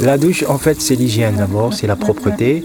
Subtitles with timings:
[0.00, 2.64] La douche, en fait, c'est l'hygiène d'abord, c'est la propreté.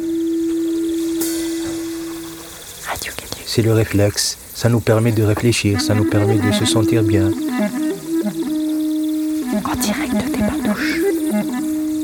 [3.46, 4.38] C'est le réflexe.
[4.56, 7.32] Ça nous permet de réfléchir, ça nous permet de se sentir bien.
[9.54, 11.00] En direct des bains douche.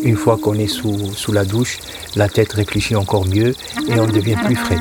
[0.03, 1.79] Une fois qu'on est sous, sous la douche,
[2.15, 3.55] la tête réfléchit encore mieux
[3.87, 4.79] et on devient plus frais.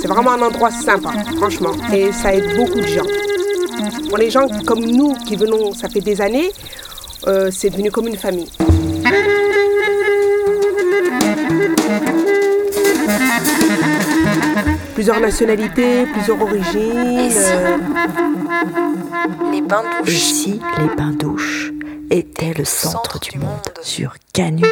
[0.00, 3.29] C'est vraiment un endroit sympa, franchement, et ça aide beaucoup de gens.
[4.08, 6.50] Pour les gens comme nous qui venons, ça fait des années,
[7.26, 8.48] euh, c'est devenu comme une famille.
[14.94, 17.30] Plusieurs nationalités, plusieurs origines.
[17.32, 17.76] euh,
[19.52, 20.12] Les bains douches.
[20.14, 21.72] Ici, les bains douches
[22.10, 23.48] étaient le centre du monde
[23.82, 24.64] sur Canu.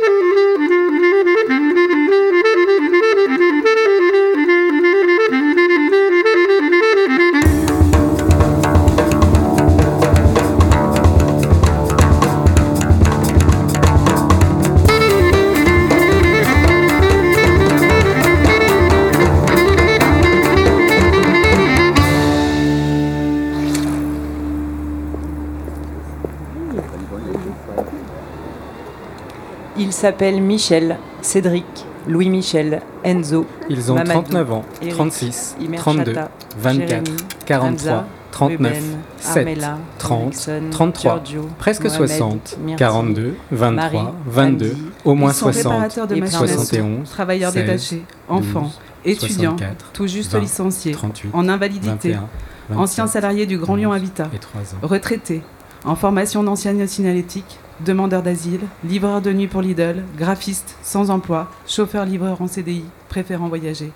[29.98, 31.64] S'appellent Michel, Cédric,
[32.06, 33.46] Louis-Michel, Enzo.
[33.68, 38.58] Ils ont Mamadou, 39 ans, Eric, 36, Imer 32, Chata, 24, Jérémy, 43, Hamza, 39,
[38.60, 38.82] Ruben,
[39.18, 44.82] 7, Armella, 30, Erickson, 33, Giorgio, presque Mohamed, 60, Myrti, 42, 23, Marie, 22, Andy.
[45.04, 48.70] au moins Ils sont 60, réparateurs de et machines, 71, travailleurs 16, détachés, enfants,
[49.04, 52.28] 12, étudiants, 64, tout juste 20, licenciés, 38, en invalidité, 21,
[52.68, 54.64] 27, anciens salariés du Grand Lyon 11 Habitat, et 3 ans.
[54.82, 55.42] retraités,
[55.84, 62.40] en formation d'ancienne signalétique, demandeurs d'asile, livreurs de nuit pour Lidl, graphistes sans emploi, chauffeurs-livreurs
[62.42, 63.92] en CDI, préférant voyager.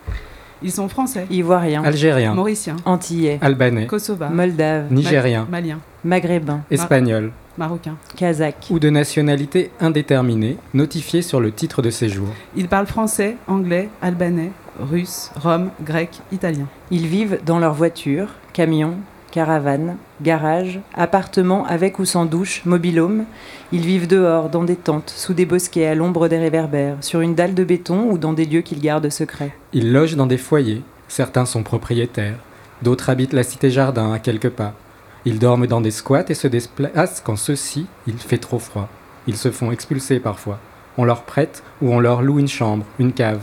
[0.62, 7.32] Ils sont français, Ivoiriens, Algérien, mauriciens, Antillais, Albanais, kosovars, Moldaves, Nigérien, maliens, Maghrébins, Espagnol.
[7.58, 7.96] Marocains.
[8.16, 8.70] Kazakhs.
[8.70, 12.28] ou de nationalité indéterminée notifiés sur le titre de séjour.
[12.56, 16.66] Ils parlent français, anglais, albanais, russe, rome, grec, italien.
[16.90, 18.94] Ils vivent dans leur voiture, camions,
[19.32, 23.24] caravanes, garages, appartements avec ou sans douche, mobilhome.
[23.72, 27.34] Ils vivent dehors, dans des tentes, sous des bosquets, à l'ombre des réverbères, sur une
[27.34, 29.56] dalle de béton ou dans des lieux qu'ils gardent secrets.
[29.72, 32.38] Ils logent dans des foyers, certains sont propriétaires,
[32.82, 34.74] d'autres habitent la cité-jardin à quelques pas.
[35.24, 38.88] Ils dorment dans des squats et se déplacent quand ceux-ci, il fait trop froid.
[39.26, 40.58] Ils se font expulser parfois.
[40.98, 43.40] On leur prête ou on leur loue une chambre, une cave.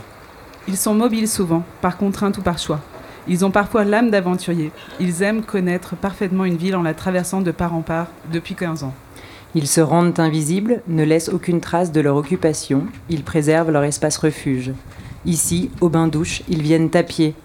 [0.68, 2.80] Ils sont mobiles souvent, par contrainte ou par choix.
[3.30, 4.72] Ils ont parfois l'âme d'aventurier.
[5.00, 8.84] Ils aiment connaître parfaitement une ville en la traversant de part en part depuis 15
[8.84, 8.94] ans.
[9.54, 14.18] Ils se rendent invisibles, ne laissent aucune trace de leur occupation, ils préservent leur espace
[14.18, 14.72] refuge.
[15.26, 17.36] Ici, au bain-douche, ils viennent à pied,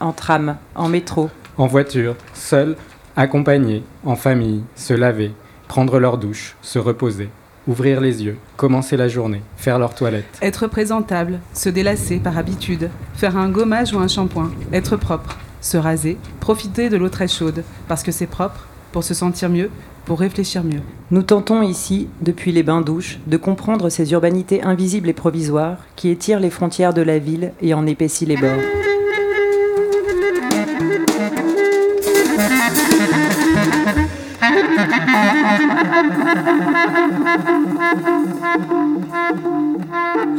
[0.00, 1.30] en tram, en métro.
[1.56, 2.76] En voiture, seuls,
[3.16, 5.32] accompagnés, en famille, se laver,
[5.68, 7.30] prendre leur douche, se reposer,
[7.66, 10.38] ouvrir les yeux, commencer la journée, faire leur toilette.
[10.42, 15.76] Être présentable, se délasser par habitude, faire un gommage ou un shampoing, être propre, se
[15.76, 19.70] raser, profiter de l'eau très chaude, parce que c'est propre, pour se sentir mieux,
[20.04, 20.82] pour réfléchir mieux.
[21.10, 26.40] Nous tentons ici, depuis les bains-douches, de comprendre ces urbanités invisibles et provisoires qui étirent
[26.40, 28.83] les frontières de la ville et en épaississent les bords.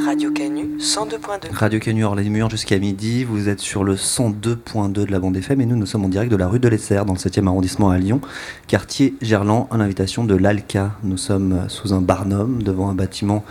[0.06, 1.52] Radio Canu 102.2.
[1.52, 5.66] Radio Canu Orléans jusqu'à midi, vous êtes sur le 102.2 de la bande FM et
[5.66, 7.98] nous, nous sommes en direct de la rue de l'Essert dans le 7e arrondissement à
[7.98, 8.22] Lyon,
[8.68, 10.92] quartier Gerland, à l'invitation de l'ALCA.
[11.04, 13.44] Nous sommes sous un barnum devant un bâtiment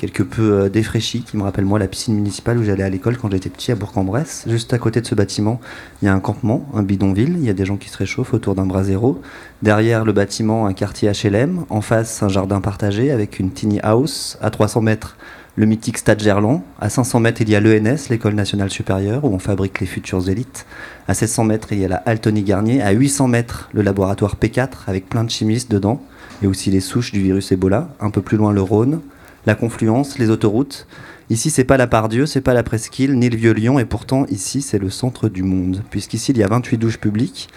[0.00, 3.18] quelque peu euh, défraîchi qui me rappelle moi la piscine municipale où j'allais à l'école
[3.18, 4.44] quand j'étais petit à Bourg-en-Bresse.
[4.46, 5.60] Juste à côté de ce bâtiment,
[6.00, 8.32] il y a un campement, un bidonville, il y a des gens qui se réchauffent
[8.32, 9.20] autour d'un brasero.
[9.60, 14.38] Derrière le bâtiment, un quartier HLM, en face un jardin partagé avec une tiny house
[14.40, 15.16] à 300 mètres
[15.56, 16.62] le mythique Stade Gerland.
[16.80, 20.30] À 500 mètres, il y a l'ENS, l'École nationale supérieure, où on fabrique les futures
[20.30, 20.64] élites.
[21.08, 22.80] À 700 mètres, il y a la Altony Garnier.
[22.80, 26.00] À 800 mètres, le laboratoire P4, avec plein de chimistes dedans,
[26.42, 27.90] et aussi les souches du virus Ebola.
[28.00, 29.00] Un peu plus loin, le Rhône,
[29.46, 30.86] la Confluence, les autoroutes.
[31.30, 34.62] Ici, c'est pas la Pardieu, c'est pas la Presqu'île, ni le Vieux-Lyon, et pourtant, ici,
[34.62, 37.48] c'est le centre du monde, puisqu'ici, il y a 28 douches publiques.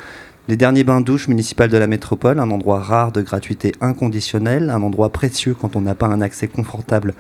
[0.47, 5.09] Les derniers bains-douches municipales de la métropole, un endroit rare de gratuité inconditionnelle, un endroit
[5.09, 7.13] précieux quand on n'a pas un accès confortable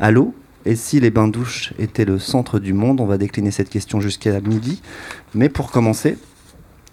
[0.00, 0.32] à l'eau.
[0.64, 4.40] Et si les bains-douches étaient le centre du monde, on va décliner cette question jusqu'à
[4.40, 4.80] midi.
[5.34, 6.18] Mais pour commencer,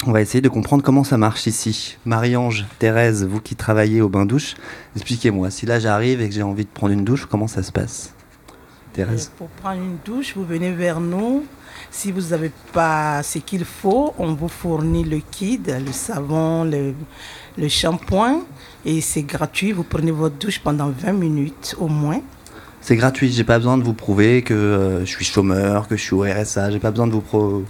[0.05, 1.97] on va essayer de comprendre comment ça marche ici.
[2.05, 4.55] Marie-Ange, Thérèse, vous qui travaillez au bain-douche,
[4.95, 7.71] expliquez-moi, si là j'arrive et que j'ai envie de prendre une douche, comment ça se
[7.71, 8.13] passe
[8.93, 11.45] Thérèse Pour prendre une douche, vous venez vers nous.
[11.91, 16.93] Si vous n'avez pas ce qu'il faut, on vous fournit le kit, le savon, le,
[17.57, 18.41] le shampoing.
[18.85, 19.71] Et c'est gratuit.
[19.71, 22.21] Vous prenez votre douche pendant 20 minutes au moins.
[22.81, 26.03] C'est gratuit, j'ai pas besoin de vous prouver que euh, je suis chômeur, que je
[26.03, 27.63] suis au RSA, j'ai pas besoin de vous pro...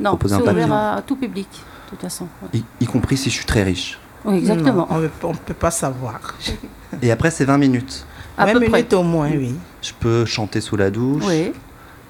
[0.00, 2.26] Non, c'est ouvert à tout public, de toute façon.
[2.52, 3.98] y, y compris si je suis très riche.
[4.24, 4.88] Oui, exactement.
[4.90, 6.20] Non, on ne peut pas savoir.
[7.02, 8.04] Et après, c'est 20 minutes.
[8.36, 8.68] À 20 peu près.
[8.70, 9.54] minutes au moins, oui.
[9.82, 11.22] Je peux chanter sous la douche.
[11.26, 11.52] Oui.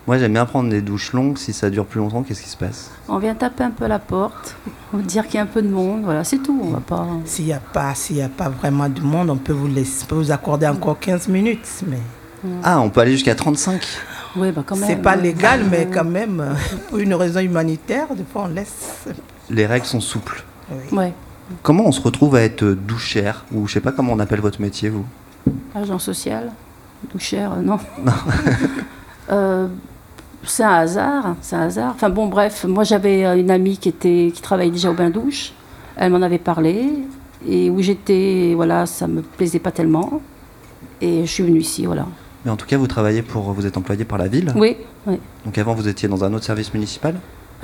[0.06, 1.36] Moi, j'aime bien prendre des douches longues.
[1.36, 2.90] Si ça dure plus longtemps, qu'est-ce qui se passe?
[3.08, 4.56] On vient taper un peu à la porte,
[4.94, 6.58] on dire qu'il y a un peu de monde, voilà, c'est tout.
[6.62, 7.06] On va pas.
[7.24, 10.06] S'il n'y a, pas- s'il a pas vraiment de monde, on peut vous, laisser, on
[10.06, 11.68] peut vous accorder encore 15 minutes.
[11.86, 11.98] Mais
[12.62, 13.82] Ah, on peut aller jusqu'à 35
[14.36, 14.88] Oui, bah quand même.
[14.88, 16.56] c'est pas légal, mais quand même,
[16.88, 19.06] pour une raison humanitaire, des fois on laisse.
[19.50, 20.44] Les règles sont souples.
[20.70, 20.98] Oui.
[20.98, 21.12] Ouais,
[21.62, 24.60] Comment on se retrouve à être douchère Ou je sais pas comment on appelle votre
[24.60, 25.04] métier, vous?
[25.74, 26.50] Agent social,
[27.12, 27.78] douchère, euh, non.
[29.28, 29.66] Euh,
[30.44, 31.94] c'est un hasard, c'est un hasard.
[31.96, 35.52] Enfin bon, bref, moi j'avais euh, une amie qui était qui travaillait déjà au bain-douche.
[35.96, 36.92] Elle m'en avait parlé
[37.44, 40.20] et où j'étais, voilà, ça me plaisait pas tellement.
[41.00, 42.06] Et je suis venue ici, voilà.
[42.46, 43.52] Mais en tout cas, vous travaillez pour.
[43.52, 44.76] Vous êtes employé par la ville Oui,
[45.08, 45.18] oui.
[45.44, 47.16] Donc avant, vous étiez dans un autre service municipal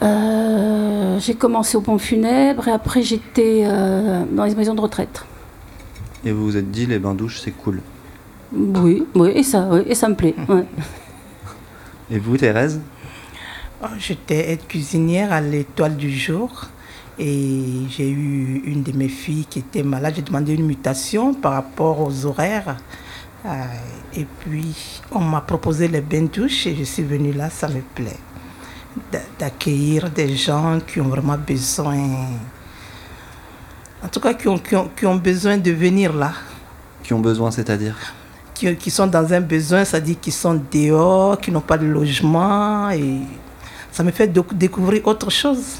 [0.02, 5.24] Euh, j'ai commencé au pont funèbre et après j'étais euh, dans les maisons de retraite.
[6.24, 7.80] Et vous vous êtes dit, les bains-douches, c'est cool.
[8.52, 10.34] Oui, oui, et ça, oui, et ça me plaît.
[10.48, 10.64] ouais.
[12.10, 12.80] Et vous, Thérèse
[13.82, 16.66] Oh, J'étais aide cuisinière à l'étoile du jour
[17.18, 20.14] et j'ai eu une de mes filles qui était malade.
[20.16, 22.76] J'ai demandé une mutation par rapport aux horaires.
[23.44, 23.48] Euh,
[24.14, 24.74] et puis,
[25.10, 28.18] on m'a proposé les bains douches et je suis venue là, ça me plaît.
[29.10, 31.98] D'a- D'accueillir des gens qui ont vraiment besoin,
[34.04, 36.32] en tout cas qui ont, qui ont, qui ont besoin de venir là
[37.02, 37.96] Qui ont besoin, c'est-à-dire?
[38.54, 42.90] Qui, qui sont dans un besoin, c'est-à-dire qui sont dehors, qui n'ont pas de logement.
[42.90, 43.20] Et
[43.90, 45.78] ça me fait découvrir autre chose.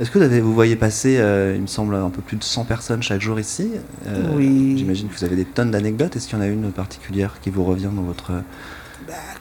[0.00, 2.42] Est-ce que vous, avez- vous voyez passer, euh, il me semble, un peu plus de
[2.44, 3.70] 100 personnes chaque jour ici
[4.06, 4.74] Euh, Oui.
[4.78, 6.16] J'imagine que vous avez des tonnes d'anecdotes.
[6.16, 8.32] Est-ce qu'il y en a une particulière qui vous revient dans votre...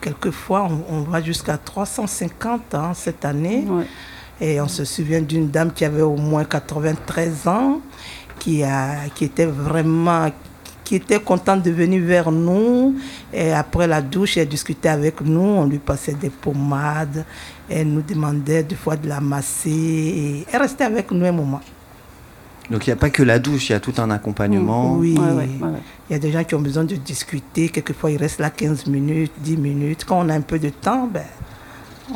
[0.01, 3.65] Quelquefois, on, on va jusqu'à 350 ans cette année.
[3.69, 3.85] Ouais.
[4.41, 7.81] Et on se souvient d'une dame qui avait au moins 93 ans,
[8.39, 10.29] qui, a, qui était vraiment
[10.85, 12.95] qui était contente de venir vers nous.
[13.31, 15.39] Et après la douche, elle discutait avec nous.
[15.41, 17.25] On lui passait des pommades.
[17.69, 19.69] Elle nous demandait des fois de la masser.
[19.69, 21.62] Et elle restait avec nous un moment.
[22.71, 24.95] Donc il n'y a pas que la douche, il y a tout un accompagnement.
[24.95, 25.16] Oui.
[25.18, 25.80] Ouais, ouais, ouais, ouais.
[26.10, 27.69] Il y a des gens qui ont besoin de discuter.
[27.69, 30.06] Quelquefois, ils restent là 15 minutes, 10 minutes.
[30.06, 31.24] Quand on a un peu de temps, ben,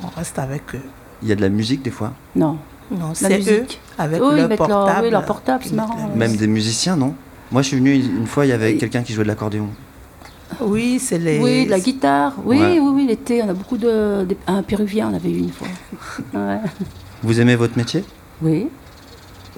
[0.02, 0.82] on reste avec eux.
[1.24, 2.14] Il y a de la musique des fois?
[2.36, 2.58] Non.
[2.92, 3.80] Non, La c'est eux musique?
[3.98, 5.06] avec Oui, ils leur mettent leur- portable.
[5.06, 6.10] oui, leur portable, marrant.
[6.16, 7.16] Même des musiciens, non?
[7.52, 9.70] Moi je suis venu une fois, il y avait quelqu'un qui jouait de l'accordéon.
[10.62, 11.40] Oui, c'est les.
[11.40, 12.34] Oui, de la guitare.
[12.46, 12.80] Oui, Ouais.
[12.80, 14.26] oui, oui, l'été, on a beaucoup de.
[14.48, 15.68] Un péruvien, on avait eu une fois.
[16.34, 16.58] Ouais.
[17.24, 18.04] Vous aimez votre métier?
[18.42, 18.68] Oui.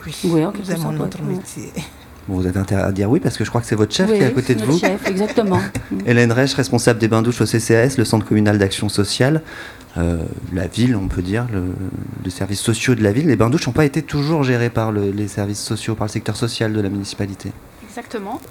[0.05, 1.35] Oui, Oui, en nous quelque aimons sorte, notre ouais.
[1.35, 1.71] métier.
[2.27, 4.09] Bon, Vous êtes intérêt à dire oui parce que je crois que c'est votre chef
[4.09, 4.79] oui, qui est à côté de notre vous.
[4.79, 5.59] chef, exactement.
[6.05, 9.41] Hélène Reich, responsable des bains-douches au CCAS, le Centre communal d'action sociale,
[9.97, 10.17] euh,
[10.53, 11.63] la ville, on peut dire, le,
[12.23, 13.27] les services sociaux de la ville.
[13.27, 16.35] Les bains-douches n'ont pas été toujours gérés par le- les services sociaux, par le secteur
[16.35, 17.51] social de la municipalité.
[17.97, 18.41] Exactement.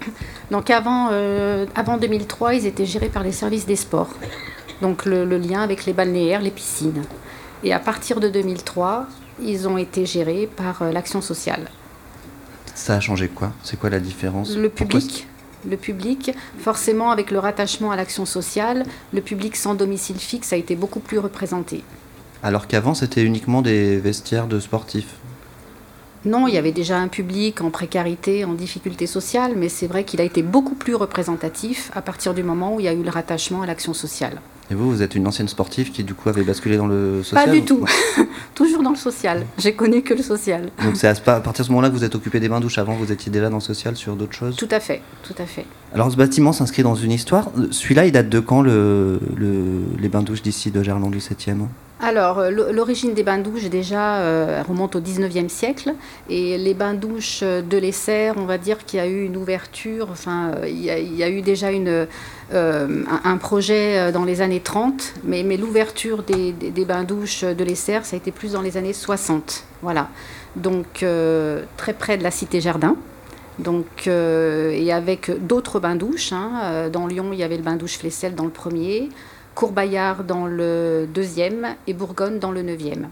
[0.49, 4.09] Donc avant, euh, avant 2003, ils étaient gérés par les services des sports.
[4.81, 7.03] Donc le, le lien avec les balnéaires, les piscines.
[7.63, 9.05] Et à partir de 2003,
[9.43, 11.69] ils ont été gérés par euh, l'action sociale.
[12.73, 13.53] Ça a changé quoi?
[13.61, 14.55] C'est quoi la différence?
[14.55, 15.27] Le public,
[15.69, 20.55] le public, forcément avec le rattachement à l'action sociale, le public sans domicile fixe a
[20.55, 21.83] été beaucoup plus représenté.
[22.41, 25.13] Alors qu'avant, c'était uniquement des vestiaires de sportifs.
[26.25, 30.03] Non, il y avait déjà un public en précarité, en difficulté sociale, mais c'est vrai
[30.03, 33.03] qu'il a été beaucoup plus représentatif à partir du moment où il y a eu
[33.03, 34.41] le rattachement à l'action sociale.
[34.71, 37.45] Et vous, vous êtes une ancienne sportive qui, du coup, avait basculé dans le social
[37.45, 37.85] Pas du tout.
[38.55, 39.45] Toujours dans le social.
[39.59, 40.71] J'ai connu que le social.
[40.83, 42.79] Donc c'est à, partir de ce moment-là que vous êtes occupé des bains-douches.
[42.79, 45.45] Avant, vous étiez déjà dans le social sur d'autres choses Tout à fait, tout à
[45.45, 45.65] fait.
[45.93, 47.51] Alors ce bâtiment s'inscrit dans une histoire.
[47.69, 51.67] Celui-là, il date de quand le, le- les bains-douches d'ici de Gerland du 7e
[52.01, 55.93] Alors, euh, l'o- l'origine des bains-douches, déjà, euh, remonte au 19e siècle.
[56.29, 60.51] Et les bains-douches de l'Essert, on va dire qu'il y a eu une ouverture, enfin,
[60.57, 61.67] euh, il y, a- eu déjà
[62.53, 68.05] euh, un, projet euh, dans les années 30, mais, l'ouverture des, des bains-douches de l'Essert,
[68.05, 69.63] ça a été plus dans les années 60.
[69.81, 70.09] Voilà.
[70.57, 72.97] Donc, euh, très près de la cité Jardin.
[73.57, 76.33] Donc, euh, et avec d'autres bains-douches.
[76.33, 79.09] hein, euh, dans Lyon, il y avait le bain-douche Flessel dans le premier.
[79.55, 83.07] Courbayard dans le deuxième et Bourgogne dans le neuvième.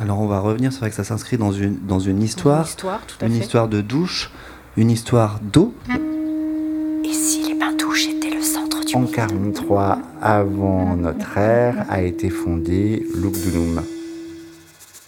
[0.00, 2.60] Alors on va revenir, c'est vrai que ça s'inscrit dans une, dans une histoire.
[2.60, 3.38] Une histoire, tout à Une fait.
[3.40, 4.30] histoire de douche,
[4.76, 5.74] une histoire d'eau.
[7.04, 9.10] Et si les bains douches étaient le centre du En monde?
[9.12, 13.82] 43 avant notre ère a été fondé Lugdunum.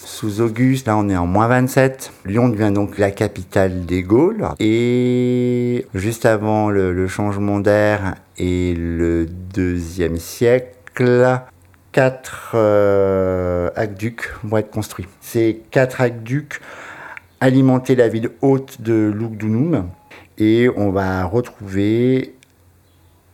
[0.02, 2.12] Sous Auguste, là on est en moins 27.
[2.24, 4.48] Lyon devient donc la capitale des Gaules.
[4.58, 11.40] Et juste avant le, le changement d'air et le deuxième siècle,
[11.92, 15.06] quatre euh, aqueducs vont être construits.
[15.20, 16.58] Ces quatre aqueducs
[17.40, 19.90] alimentaient la ville haute de Lugdunum.
[20.38, 22.34] Et on va retrouver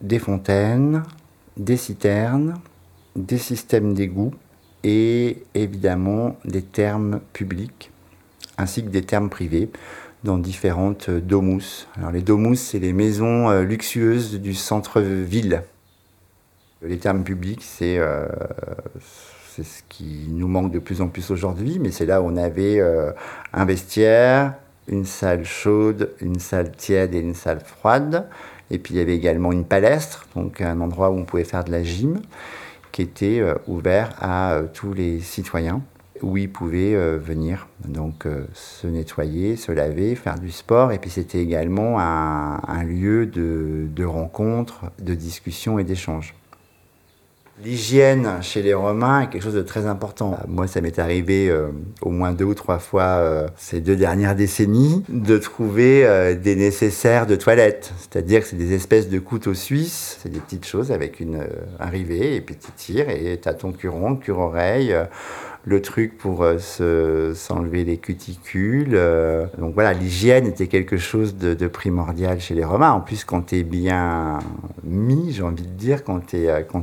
[0.01, 1.05] des fontaines,
[1.57, 2.55] des citernes,
[3.15, 4.35] des systèmes d'égouts
[4.83, 7.93] et évidemment des termes publics
[8.59, 9.71] ainsi que des termes privés
[10.27, 11.89] dans différentes domus.
[11.97, 15.63] Alors les domus, c'est les maisons euh, luxueuses du centre-ville.
[16.83, 18.27] Les termes publics, c'est euh,
[19.57, 22.37] c'est ce qui nous manque de plus en plus aujourd'hui, mais c'est là où on
[22.37, 23.13] avait euh,
[23.55, 24.53] un vestiaire,
[24.87, 28.27] une salle chaude, une salle tiède et une salle froide.
[28.71, 31.65] Et puis il y avait également une palestre, donc un endroit où on pouvait faire
[31.65, 32.21] de la gym,
[32.93, 35.81] qui était euh, ouvert à euh, tous les citoyens,
[36.23, 40.93] où ils pouvaient euh, venir donc euh, se nettoyer, se laver, faire du sport.
[40.93, 46.35] Et puis c'était également un, lieu de, de rencontre, de discussion et d'échange.
[47.65, 50.37] L'hygiène chez les Romains est quelque chose de très important.
[50.47, 51.69] Moi, ça m'est arrivé euh,
[52.03, 56.55] au moins deux ou trois fois euh, ces deux dernières décennies de trouver euh, des
[56.55, 57.95] nécessaires de toilette.
[57.99, 60.19] C'est-à-dire que c'est des espèces de couteaux suisses.
[60.23, 61.47] C'est des petites choses avec une, euh,
[61.81, 65.05] un rivet et puis tu tires et tu as ton curon, cure-oreille, euh,
[65.67, 68.93] le truc pour euh, se- s'enlever les cuticules.
[68.95, 69.47] euh.
[69.59, 72.93] Donc voilà, l'hygiène était quelque chose de, primordial chez les Romains.
[72.93, 74.39] En plus, quand tu es bien
[74.85, 76.21] mis, j'ai envie de dire, quand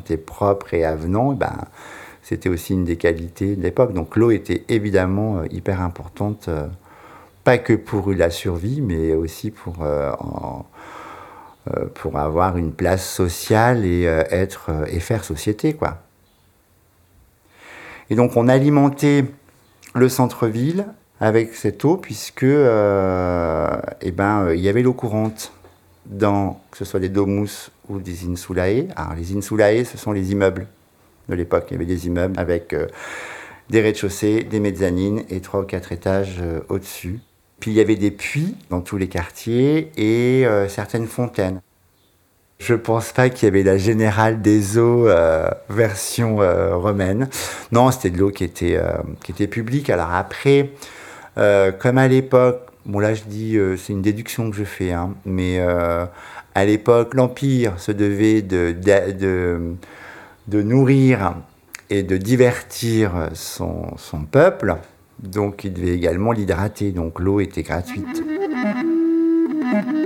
[0.04, 1.54] t'es propre et avenant, ben,
[2.22, 3.94] c'était aussi une des qualités de l'époque.
[3.94, 6.68] Donc l'eau était évidemment euh, hyper importante, euh,
[7.46, 10.12] pas que pour la survie, mais aussi pour, euh,
[11.76, 15.74] euh, pour avoir une place sociale et, euh, être, euh, et faire société.
[15.74, 16.03] quoi.
[18.14, 19.26] Et donc on alimentait
[19.96, 20.86] le centre-ville
[21.20, 25.52] avec cette eau puisque euh, eh ben, euh, il y avait l'eau courante
[26.06, 28.86] dans que ce soit des domus ou des insulae.
[28.96, 30.68] Alors les insulae, ce sont les immeubles
[31.28, 31.66] de l'époque.
[31.72, 32.86] Il y avait des immeubles avec euh,
[33.72, 36.40] des rez-de-chaussée, des mezzanines et trois ou quatre étages
[36.70, 37.20] au-dessus.
[37.60, 41.62] Puis il y avait des puits dans tous les quartiers et certaines fontaines.
[42.60, 47.28] Je pense pas qu'il y avait la générale des eaux euh, version euh, romaine.
[47.72, 49.90] Non, c'était de l'eau qui était euh, qui était publique.
[49.90, 50.72] Alors après,
[51.36, 55.60] comme à l'époque, bon là je dis c'est une déduction que je fais, hein, mais
[55.60, 59.76] à l'époque l'empire se devait de, de, de,
[60.48, 61.36] de nourrir
[61.90, 64.76] et de divertir son, son peuple,
[65.20, 66.92] donc il devait également l'hydrater.
[66.92, 68.24] Donc l'eau était gratuite.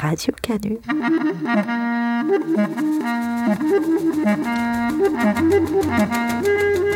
[0.00, 0.80] Radio Canu.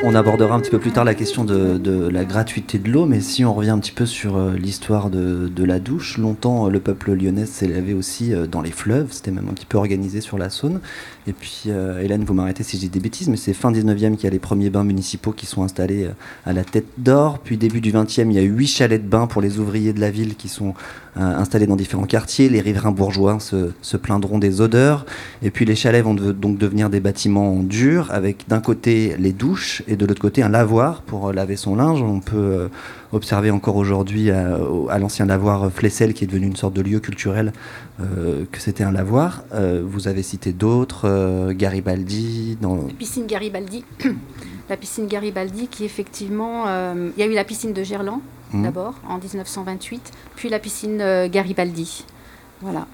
[0.04, 3.20] On abordera un petit peu plus tard la question de, la gratuité de l'eau, mais
[3.20, 6.80] si on revient un petit peu sur euh, l'histoire de, la douche, longtemps euh, le
[6.80, 10.20] peuple lyonnais s'est lavé aussi euh, dans les fleuves, c'était même un petit peu organisé
[10.20, 10.80] sur la Saône.
[11.28, 11.66] Et puis,
[12.02, 14.30] Hélène, vous m'arrêtez si je dis des bêtises, mais c'est fin 19e qu'il y a
[14.30, 16.08] les premiers bains municipaux qui sont installés
[16.44, 17.38] à la Tête d'Or.
[17.38, 20.00] Puis début du 20e, il y a huit chalets de bains pour les ouvriers de
[20.00, 20.74] la ville qui sont
[21.14, 22.48] installés dans différents quartiers.
[22.48, 25.06] Les riverains bourgeois se, plaindront des odeurs.
[25.42, 29.32] Et puis les chalets vont donc devenir des bâtiments en dur, avec d'un côté les
[29.32, 32.02] douches et de l'autre côté un lavoir pour euh, laver son linge.
[32.02, 32.68] On peut euh,
[33.12, 36.82] observer encore aujourd'hui à, au- à l'ancien lavoir Flessel, qui est devenu une sorte de
[36.82, 37.52] lieu culturel,
[38.00, 39.44] euh, que c'était un lavoir.
[39.54, 42.56] Euh, vous avez cité d'autres, euh, Garibaldi.
[42.60, 42.76] Dans...
[42.76, 43.84] La piscine Garibaldi.
[44.70, 46.64] la piscine Garibaldi qui effectivement...
[46.66, 48.20] euh, il y a eu la piscine de Gerland
[48.54, 48.64] Mhm.
[48.64, 52.04] d'abord en 1928, puis la piscine euh, Garibaldi.
[52.60, 52.86] Voilà.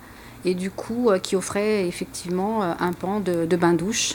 [0.45, 4.15] Et du coup, euh, qui offrait effectivement euh, un pan de, de bain-douche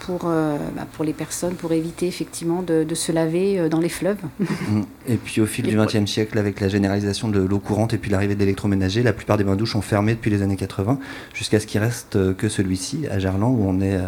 [0.00, 3.80] pour, euh, bah, pour les personnes, pour éviter effectivement de, de se laver euh, dans
[3.80, 4.18] les fleuves.
[4.38, 4.82] Mm.
[5.08, 8.10] Et puis au fil du XXe siècle, avec la généralisation de l'eau courante et puis
[8.10, 10.98] l'arrivée de l'électroménager, la plupart des bains-douches ont fermé depuis les années 80,
[11.34, 13.98] jusqu'à ce qu'il reste euh, que celui-ci, à Gerland, où on est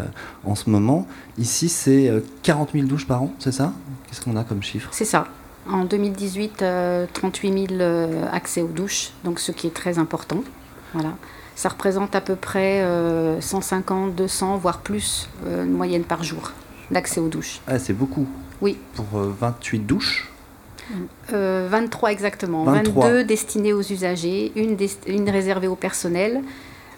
[0.45, 1.07] en ce moment.
[1.39, 3.73] Ici, c'est euh, 40 000 douches par an, c'est ça?
[4.07, 4.89] Qu'est-ce qu'on a comme chiffre?
[4.93, 5.27] C'est ça.
[5.69, 10.43] En 2018, euh, 38 000 euh, accès aux douches, donc ce qui est très important.
[10.95, 11.11] Voilà.
[11.57, 16.53] Ça représente à peu près euh, 150, 200, voire plus, euh, une moyenne par jour
[16.91, 17.61] d'accès aux douches.
[17.67, 18.27] Ah, c'est beaucoup.
[18.61, 18.79] Oui.
[18.95, 20.31] Pour euh, 28 douches?
[21.33, 22.65] Euh, 23 exactement.
[22.65, 23.07] 23.
[23.07, 26.43] 22 destinées aux usagers, une, réservée au personnel.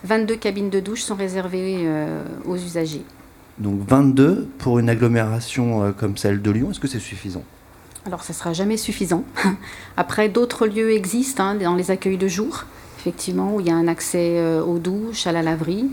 [0.05, 3.05] 22 cabines de douche sont réservées euh, aux usagers.
[3.59, 7.45] Donc 22 pour une agglomération euh, comme celle de Lyon, est-ce que c'est suffisant?
[8.05, 9.25] Alors, ça ne sera jamais suffisant.
[9.97, 12.65] Après, d'autres lieux existent hein, dans les accueils de jour,
[13.03, 15.87] effectivement, où il y a un accès euh, aux douches, à la laverie.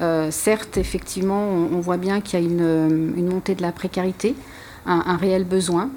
[0.00, 2.88] Euh, certes, effectivement, on, voit bien qu'il y a une, euh,
[3.30, 4.34] montée de la précarité,
[4.86, 5.90] un, réel besoin.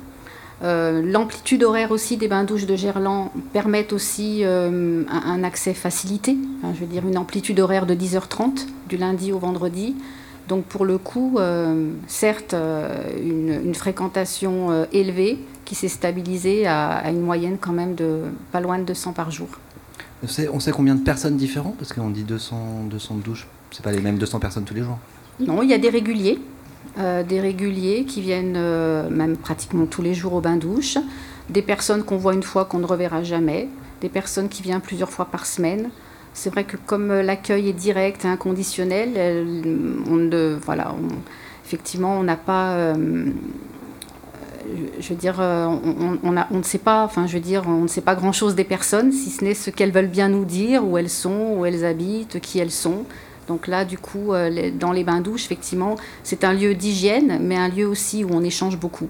[0.62, 6.36] L'amplitude horaire aussi des bains-douches de Gerland permettent aussi un, accès facilité.
[6.74, 9.96] Je veux dire, une amplitude horaire de 10h30 du lundi au vendredi.
[10.50, 11.38] Donc pour le coup,
[12.08, 12.56] certes,
[13.24, 18.80] une, fréquentation élevée qui s'est stabilisée à, à une moyenne quand même de pas loin
[18.80, 19.48] de 200 par jour.
[20.22, 24.02] On sait, combien de personnes différentes Parce qu'on dit 200, 200 douches, c'est pas les
[24.02, 24.98] mêmes 200 personnes tous les jours.
[25.40, 26.40] Non, il y a des réguliers,
[26.98, 30.98] euh, des réguliers qui viennent euh, même pratiquement tous les jours au bain-douche,
[31.50, 33.70] des personnes qu'on voit une fois qu'on ne reverra jamais,
[34.02, 35.90] des personnes qui viennent plusieurs fois par semaine.
[36.34, 39.46] C'est vrai que comme euh, l'accueil est direct et inconditionnel,
[40.10, 40.94] on ne, voilà,
[41.66, 42.94] effectivement, on n'a pas,
[45.00, 47.64] je veux dire, on, on- on a- on ne sait pas, enfin, je veux dire,
[47.68, 50.46] on ne sait pas grand-chose des personnes, si ce n'est ce qu'elles veulent bien nous
[50.46, 53.04] dire, où elles sont, où elles habitent, qui elles sont.
[53.48, 57.56] Donc là, du coup, euh, les- dans les bains-douches, effectivement, c'est un lieu d'hygiène, mais
[57.58, 59.10] un lieu aussi où on échange beaucoup.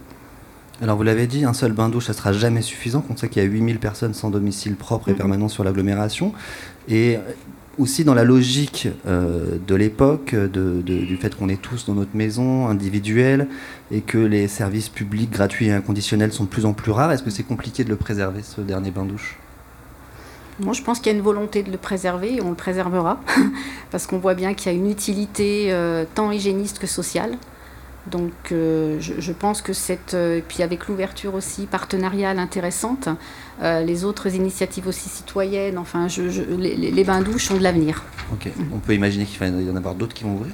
[0.81, 3.03] Alors vous l'avez dit, un seul bain-douche, ça sera jamais suffisant.
[3.09, 5.17] On sait qu'il y a 8000 personnes sans domicile propre et Mhm.
[5.17, 6.31] permanent sur l'agglomération.
[6.87, 7.17] Et
[7.77, 12.67] aussi dans la logique euh, de l'époque, du fait qu'on est tous dans notre maison
[12.67, 13.47] individuelle
[13.91, 17.23] et que les services publics gratuits et inconditionnels sont de plus en plus rares, est-ce
[17.23, 19.37] que c'est compliqué de le préserver, ce dernier bain-douche
[20.59, 23.21] Moi, je pense qu'il y a une volonté de le préserver et on le préservera
[23.91, 27.37] parce qu'on voit bien qu'il y a une utilité euh, tant hygiéniste que sociale.
[28.07, 30.15] Donc, euh, je, je pense que cette.
[30.15, 33.09] et puis, avec l'ouverture aussi partenariale intéressante,
[33.61, 37.63] euh, les autres initiatives aussi citoyennes, enfin, je- je- les, les- les bains-douches ont de
[37.63, 38.03] l'avenir.
[38.33, 38.49] Ok.
[38.73, 40.53] On peut imaginer qu'il va y en avoir d'autres qui vont ouvrir?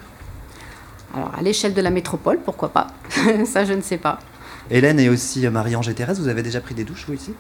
[1.14, 2.88] Alors, à l'échelle de la métropole, pourquoi pas?
[3.46, 4.20] Ça, je ne sais pas.
[4.72, 7.34] Hélène et aussi euh, Marie-Ange et Thérèse, vous avez déjà pris des douches, vous, ici?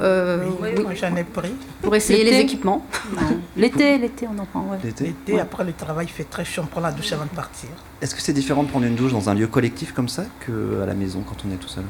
[0.00, 1.52] Euh, Oui, oui, moi j'en ai pris.
[1.80, 2.42] Pour essayer les L'été?
[2.42, 2.84] équipements.
[3.56, 4.78] L'été, l'été, on en prend, ouais.
[4.82, 7.28] L'été L'été, après le travail, il fait très chaud, on prend la douche avant de
[7.30, 7.68] partir.
[8.02, 10.84] Est-ce que c'est différent de prendre une douche dans un lieu collectif comme ça qu'à
[10.86, 11.84] la maison quand on est tout seul?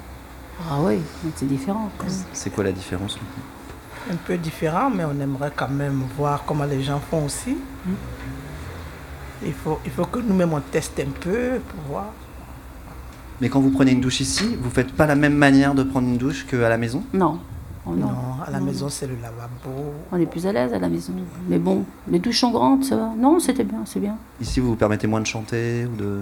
[0.71, 0.99] Ah oui,
[1.37, 1.91] c'est différent.
[1.99, 2.15] quand même.
[2.33, 3.19] C'est quoi la différence
[4.11, 7.57] Un peu différent, mais on aimerait quand même voir comment les gens font aussi.
[9.45, 12.07] Il faut, il faut que nous-mêmes on teste un peu pour voir.
[13.41, 16.07] Mais quand vous prenez une douche ici, vous faites pas la même manière de prendre
[16.09, 17.03] une douche qu'à la maison?
[17.13, 17.41] Non.
[17.87, 18.07] Oh non.
[18.07, 19.93] Non, à la Non, maison c'est le lavabo.
[20.11, 21.13] On est plus à l'aise à la maison.
[21.49, 23.13] Mais bon, les douches sont grandes, ça va.
[23.19, 24.17] Non, c'était bien, c'est bien.
[24.41, 26.21] Ici, vous vous permettez moins de chanter ou de...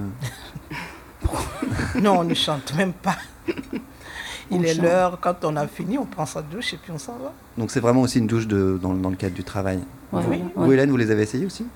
[2.02, 3.16] Non, on ne chante même pas.
[4.50, 7.16] Il est l'heure, quand on a fini, on prend sa douche et puis on s'en
[7.16, 7.32] va.
[7.56, 9.78] Donc c'est vraiment aussi une douche de, dans, dans le cadre du travail.
[10.12, 10.72] Ouais, vous, ouais, vous.
[10.72, 11.66] Hélène, vous les avez essayés aussi?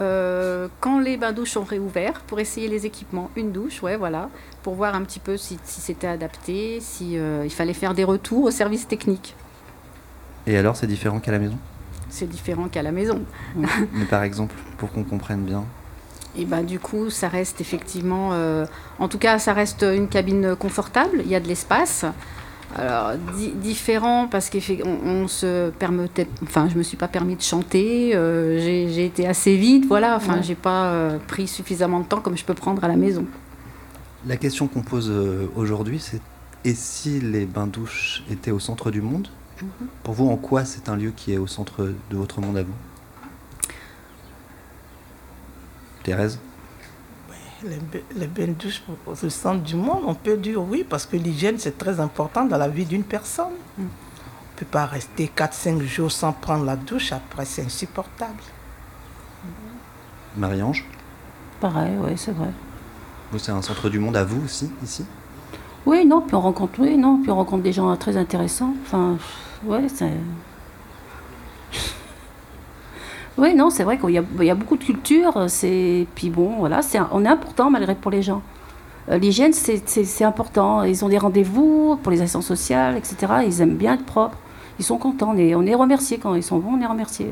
[0.00, 4.28] Euh, quand les bains-douches sont réouverts, pour essayer les équipements, une douche, ouais, voilà,
[4.62, 8.04] pour voir un petit peu si, si c'était adapté, si euh, il fallait faire des
[8.04, 9.36] retours au service technique.
[10.46, 11.58] Et alors, c'est différent qu'à la maison?
[12.08, 13.22] C'est différent qu'à la maison.
[13.56, 15.64] Mais par exemple, pour qu'on comprenne bien.
[16.36, 18.66] Et ben du coup, ça reste effectivement, euh,
[18.98, 21.20] en tout cas, ça reste une cabine confortable.
[21.24, 22.04] Il y a de l'espace.
[22.76, 24.58] Alors di- différent parce qu'on
[25.06, 28.16] on se permettait, enfin, je me suis pas permis de chanter.
[28.16, 30.16] euh, j'ai été assez vite, voilà.
[30.16, 30.42] Enfin, Ouais.
[30.42, 33.26] j'ai pas euh, pris suffisamment de temps comme je peux prendre à la maison.
[34.26, 35.12] La question qu'on pose
[35.54, 36.20] aujourd'hui, c'est
[36.64, 39.28] et si les bains-douches étaient au centre du monde?
[40.02, 42.62] Pour vous, en quoi c'est un lieu qui est au centre de votre monde à
[42.62, 42.72] vous?
[46.04, 46.38] Thérèse
[47.64, 51.16] Les, ba- les bains de douche pour- du monde, on peut dire oui, parce que
[51.16, 53.54] l'hygiène, c'est très important dans la vie d'une personne.
[53.78, 53.88] On ne
[54.56, 58.42] peut pas rester 4-5 jours sans prendre la douche, après c'est insupportable.
[60.36, 60.84] Marie-Ange
[61.60, 62.50] Pareil, oui, c'est vrai.
[63.32, 65.04] Vous, c'est un centre du monde à vous aussi, ici?
[65.86, 68.74] Oui, non, puis on rencontre, oui, non, puis on rencontre des gens très intéressants.
[68.84, 69.16] Enfin,
[69.64, 70.12] ouais, c'est.
[73.36, 75.46] Oui, non, c'est vrai qu'il y, a- il y a beaucoup de culture.
[75.48, 78.42] C'est puis bon, voilà, c'est un- on est important malgré pour les gens.
[79.10, 80.82] Euh, L'hygiène, c'est- important.
[80.84, 83.16] Ils ont des rendez-vous pour les assistants sociales, etc.
[83.46, 84.38] Ils aiment bien être propres.
[84.78, 85.32] Ils sont contents.
[85.34, 86.74] On est, on est remerciés quand ils sont bons.
[86.78, 87.28] On est remerciés.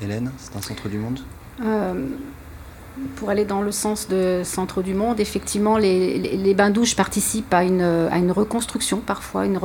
[0.00, 1.20] Hélène, c'est un centre du monde?
[1.64, 2.06] Euh,
[3.16, 7.62] pour aller dans le sens de centre du monde, effectivement, les, les- bains-douches participent à
[7.62, 9.58] une, à une reconstruction parfois, une,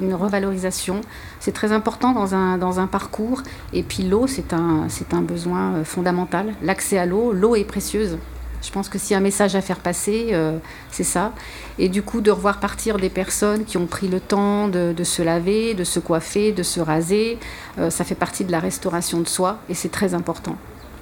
[0.00, 1.00] une revalorisation.
[1.40, 3.42] C'est très important dans un, dans un parcours.
[3.72, 6.54] Et puis l'eau, c'est un, un besoin euh, fondamental.
[6.62, 8.18] L'accès à l'eau, l'eau est précieuse.
[8.62, 10.58] Je pense que s'il y a un message à faire passer, euh,
[10.90, 11.32] c'est ça.
[11.78, 15.04] Et du coup, de revoir partir des personnes qui ont pris le temps de, de
[15.04, 17.38] se laver, de se coiffer, de se raser,
[17.78, 20.56] euh, ça fait partie de la restauration de soi et c'est très important.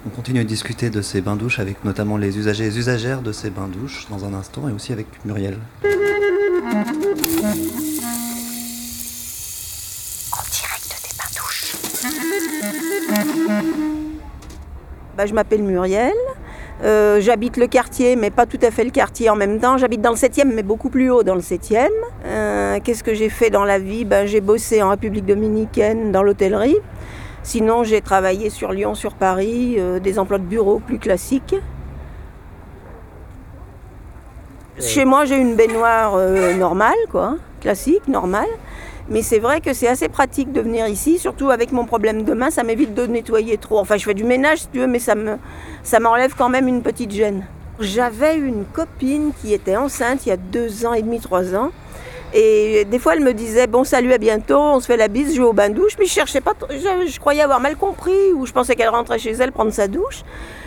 [0.07, 3.33] On continue de discuter de ces bains-douches avec notamment les usagers et les usagères de
[3.33, 5.57] ces bains-douches dans un instant et aussi avec Muriel.
[5.85, 5.89] En
[10.51, 11.75] direct des bains-douches.
[15.17, 16.13] Bah, je m'appelle Muriel.
[16.83, 19.79] Euh, J'habite le quartier, mais pas tout à fait le quartier en même temps.
[19.79, 21.89] J'habite dans le 7e, mais beaucoup plus haut dans le 7e.
[22.27, 24.05] Euh, Qu'est-ce que j'ai fait dans la vie?
[24.05, 26.77] Ben, J'ai bossé en République dominicaine dans l'hôtellerie.
[27.45, 31.55] Sinon, j'ai travaillé sur Lyon, sur Paris, euh, des emplois de bureau plus classiques.
[34.81, 38.49] Chez moi, j'ai une baignoire euh, normale, quoi, classique, normale.
[39.11, 42.33] Mais c'est vrai que c'est assez pratique de venir ici, surtout avec mon problème de
[42.33, 43.79] main, ça m'évite de nettoyer trop.
[43.79, 45.37] Enfin, je fais du ménage si tu veux, mais ça me,
[45.83, 47.45] ça m'enlève quand même une petite gêne.
[47.79, 51.71] J'avais une copine qui était enceinte il y a deux ans et demi, trois ans.
[52.37, 55.35] Et des fois, elle me disait Bon, salut, à bientôt, on se fait la bise,
[55.35, 55.93] je vais au bain douche.
[56.01, 59.31] Mais je cherchais pas, je, croyais avoir mal compris, ou je pensais qu'elle rentrait chez
[59.31, 60.25] elle prendre sa douche.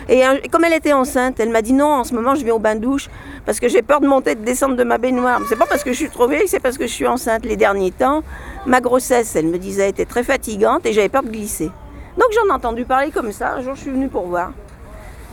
[0.08, 2.58] Et comme elle était enceinte, elle m'a dit Non, en ce moment, je vais au
[2.58, 3.10] bain douche
[3.44, 5.42] parce que j'ai peur de monter de descendre de ma baignoire.
[5.46, 7.44] C'est pas parce que je suis trop vieille, c'est parce que je suis enceinte.
[7.44, 8.22] Les derniers temps,
[8.64, 11.70] ma grossesse, elle me disait, était très fatigante et j'avais peur de glisser.
[12.16, 13.56] Donc j'en ai entendu parler comme ça.
[13.56, 14.52] Un jour, je suis venue pour voir.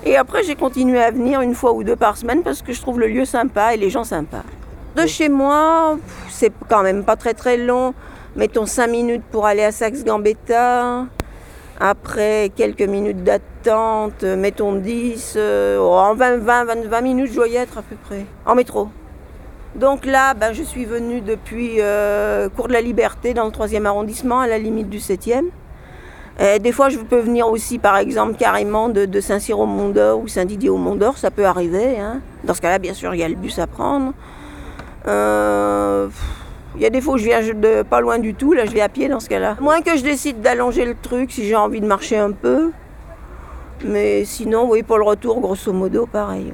[0.04, 2.82] Et après, j'ai continué à venir une fois ou deux par semaine parce que je
[2.82, 4.44] trouve le lieu sympa et les gens sympas.
[4.96, 5.98] De chez moi,
[6.30, 7.94] c'est quand même pas très très long.
[8.38, 11.06] Mettons 5 minutes pour aller à Saxe-Gambetta.
[11.82, 15.34] Après quelques minutes d'attente, euh, mettons 10.
[15.36, 18.26] euh, en 20, 20, 20, 20 minutes, je dois y être à peu près.
[18.46, 18.88] En métro.
[19.76, 23.84] Donc là, ben, je suis venue depuis euh, Cours de la Liberté, dans le 3e
[23.86, 25.44] arrondissement, à la limite du 7e.
[26.40, 30.20] Et des fois, je peux venir aussi, par exemple, carrément de, de Saint-Cyr au Mont-d'Or
[30.20, 32.00] ou Saint-Didier au Mont-d'Or, ça peut arriver.
[32.00, 32.22] hein.
[32.46, 34.14] Dans ce cas-là, bien sûr, il y a le bus à prendre.
[35.08, 36.08] Euh,
[36.76, 37.40] Il y a des fois où je viens
[37.90, 39.56] pas loin du tout, là je vais à pied dans ce cas-là.
[39.62, 42.72] Moins que je décide d'allonger le truc si j'ai envie de marcher un peu.
[43.84, 46.52] Mais sinon, oui, pour le retour, grosso modo, pareil.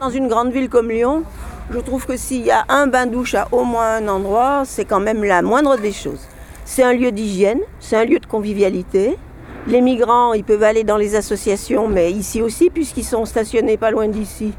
[0.00, 1.24] Dans une grande ville comme Lyon,
[1.70, 5.00] je trouve que s'il y a un bain-douche à au moins un endroit, c'est quand
[5.00, 6.26] même la moindre des choses.
[6.64, 9.18] C'est un lieu d'hygiène, c'est un lieu de convivialité.
[9.66, 13.90] Les migrants, ils peuvent aller dans les associations, mais ici aussi, puisqu'ils sont stationnés pas
[13.90, 14.54] loin d'ici.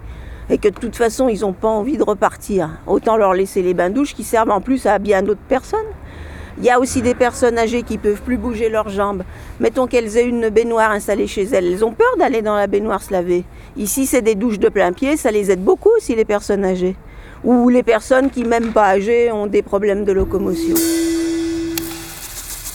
[0.49, 2.69] Et que de toute façon, ils n'ont pas envie de repartir.
[2.87, 5.79] Autant leur laisser les bains-douches qui servent en plus à bien d'autres personnes.
[6.57, 9.23] Il y a aussi des personnes âgées qui peuvent plus bouger leurs jambes.
[9.61, 11.67] Mettons qu'elles aient une baignoire installée chez elles.
[11.67, 13.45] Elles ont peur d'aller dans la baignoire se laver.
[13.77, 15.15] Ici, c'est des douches de plein pied.
[15.15, 16.97] Ça les aide beaucoup aussi, les personnes âgées.
[17.45, 20.75] Ou les personnes qui, même pas âgées, ont des problèmes de locomotion.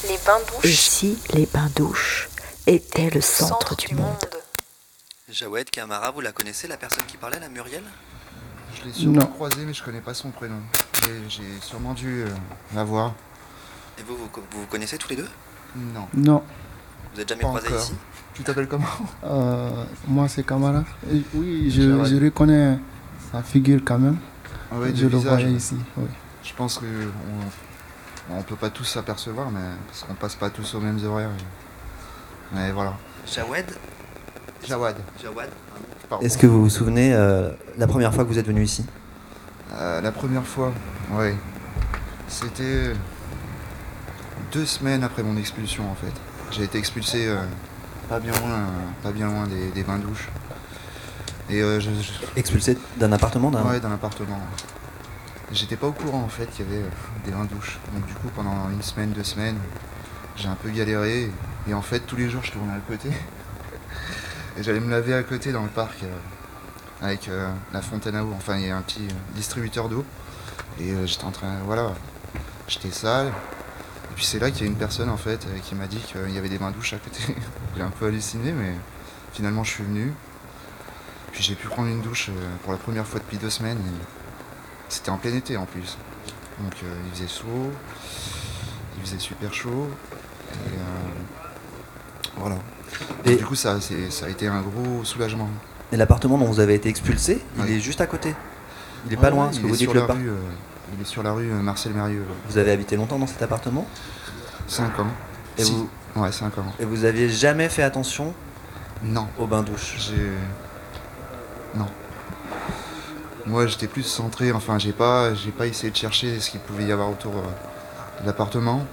[0.08, 0.64] Les bains-douches.
[0.64, 2.30] Ici, les bains-douches
[2.66, 4.43] étaient le centre, du monde.
[5.34, 7.82] Jawed Kamara, vous la connaissez, la personne qui parlait, la Muriel?
[8.78, 9.26] Je l'ai sûrement Non.
[9.26, 10.60] croisé, mais je connais pas son prénom.
[11.28, 12.28] J'ai- sûrement dû euh,
[12.72, 13.14] la voir.
[13.98, 15.28] Et vous, vous, vous vous connaissez tous les deux?
[15.74, 16.06] Non.
[16.14, 16.42] Non.
[17.12, 17.80] Vous êtes jamais Pas croisés encore.
[17.80, 17.94] ici?
[18.34, 18.86] Tu t'appelles comment?
[19.24, 20.84] Euh, moi, c'est Camara.
[21.12, 22.78] Et oui, je, je reconnais
[23.32, 24.18] sa figure quand même.
[24.70, 25.52] Ah ouais, je le ouais.
[25.52, 25.76] ici.
[25.96, 26.06] oui.
[26.44, 26.84] Je pense que
[28.30, 31.30] on, on peut pas tous s'apercevoir, mais parce qu'on passe pas tous aux mêmes horaires.
[32.52, 32.94] Mais voilà.
[33.26, 33.66] Jawed
[34.66, 34.96] Jawad.
[35.22, 35.48] Jawad.
[36.20, 38.85] Est-ce que vous vous souvenez euh, la première fois que vous êtes venu ici?
[39.74, 40.72] Euh, la première fois,
[41.12, 41.35] ouais.
[42.29, 42.92] C'était
[44.53, 46.12] deux semaines après mon expulsion en fait.
[46.53, 47.37] J'ai été expulsé euh,
[48.09, 48.66] pas bien loin,
[49.03, 50.29] pas bien loin des, des bains-douches.
[51.50, 54.38] Et euh, je, je- Expulsé d'un appartement d'un Ouais, d'un appartement.
[55.53, 56.83] J'étais pas au courant en fait qu'il y avait
[57.24, 57.79] des bains-douches.
[57.94, 59.59] Donc du coup pendant une semaine, deux semaines,
[60.37, 61.31] j'ai un peu galéré.
[61.68, 63.11] Et en fait tous les jours je tournais à côté.
[64.56, 66.16] Et j'allais me laver à côté dans le parc euh,
[67.02, 68.32] avec euh, la fontaine à eau.
[68.36, 70.04] Enfin il y a un petit euh, distributeur d'eau.
[70.80, 71.92] Et j'étais en train, voilà,
[72.66, 73.28] j'étais sale.
[73.28, 76.30] Et puis c'est là qu'il y a une personne en fait qui m'a dit qu'il
[76.30, 77.20] y avait des bains-douches à côté.
[77.76, 78.72] j'ai un peu halluciné mais
[79.32, 80.12] finalement je suis venu.
[81.32, 82.30] Puis j'ai pu prendre une douche
[82.62, 83.78] pour la première fois depuis deux semaines.
[84.88, 85.96] C'était en plein été en plus.
[86.60, 87.70] Donc il faisait chaud,
[88.96, 89.88] il faisait super chaud.
[90.52, 90.78] Et
[92.36, 92.56] voilà.
[93.24, 93.78] Et, du coup ça,
[94.11, 95.48] ça a été un gros soulagement.
[95.92, 98.35] Et l'appartement dont vous avez été expulsé, il est juste à côté.
[99.07, 100.18] Il est Ouais, pas loin, il que vous dites le parc.
[100.18, 100.37] euh,
[100.96, 102.24] il est sur la rue euh, Marcel Mérieux.
[102.48, 103.87] Vous avez habité longtemps dans cet appartement?
[104.66, 105.07] 5 ans.
[105.59, 105.72] Et Si.
[105.72, 106.64] vous Ouais, 5 ans.
[106.80, 108.33] Et vous aviez jamais fait attention?
[109.02, 109.26] Non.
[109.38, 110.30] au bain-douche J'ai.
[111.78, 111.87] Non.
[113.46, 116.85] Moi, j'étais plus centré, enfin, j'ai pas, j'ai pas essayé de chercher ce qu'il pouvait
[116.85, 118.87] y avoir autour euh, de l'appartement.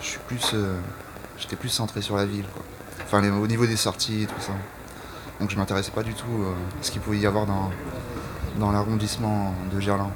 [0.00, 0.52] Je suis plus.
[0.54, 0.74] euh,
[1.38, 2.62] j'étais plus centré sur la ville, quoi.
[3.14, 4.50] Enfin, les- au niveau des sorties et tout ça.
[5.40, 6.50] Donc, je m'intéressais pas du tout euh,
[6.80, 7.70] à ce qu'il pouvait y avoir dans,
[8.58, 10.10] dans l'arrondissement de Gerland.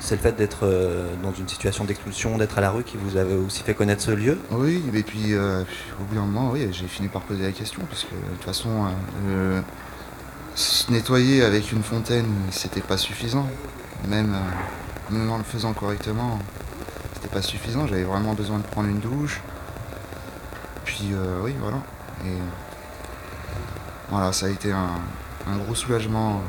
[0.00, 3.16] C'est le fait d'être euh, dans une situation d'expulsion, d'être à la rue qui vous
[3.16, 4.36] avait aussi fait connaître ce lieu?
[4.50, 5.62] Oui, et puis euh,
[6.00, 8.44] au bout d'un moment, oui, j'ai fini par poser la question, parce que de toute
[8.44, 8.86] façon,
[9.28, 9.60] euh,
[10.56, 13.46] se nettoyer avec une fontaine, c'était pas suffisant.
[14.08, 16.40] même, euh, même en le faisant correctement,
[17.14, 17.86] c'était pas suffisant.
[17.86, 19.40] J'avais vraiment besoin de prendre une douche.
[20.94, 21.78] Puis euh, oui, voilà.
[22.24, 22.36] Et
[24.10, 24.90] voilà, ça a été un,
[25.48, 26.40] un gros soulagement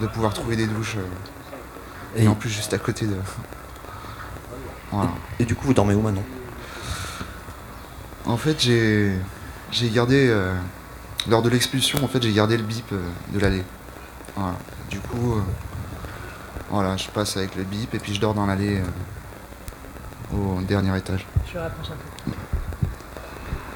[0.00, 0.96] de pouvoir trouver des douches.
[0.98, 3.16] euh, et, Et- en plus juste à côté de.
[4.92, 5.10] Voilà.
[5.38, 6.22] Et du coup, vous dormez où maintenant?
[8.24, 9.12] En fait, j'ai
[9.70, 10.54] j'ai gardé euh,
[11.28, 13.02] lors de l'expulsion, en fait, j'ai gardé le bip euh,
[13.34, 13.64] de l'allée.
[14.34, 14.54] Voilà.
[14.88, 15.42] Du coup, euh,
[16.70, 18.80] voilà, je passe avec le bip et puis je dors dans l'allée
[20.32, 21.26] euh, au dernier étage.
[21.52, 22.30] Je rapproche un peu.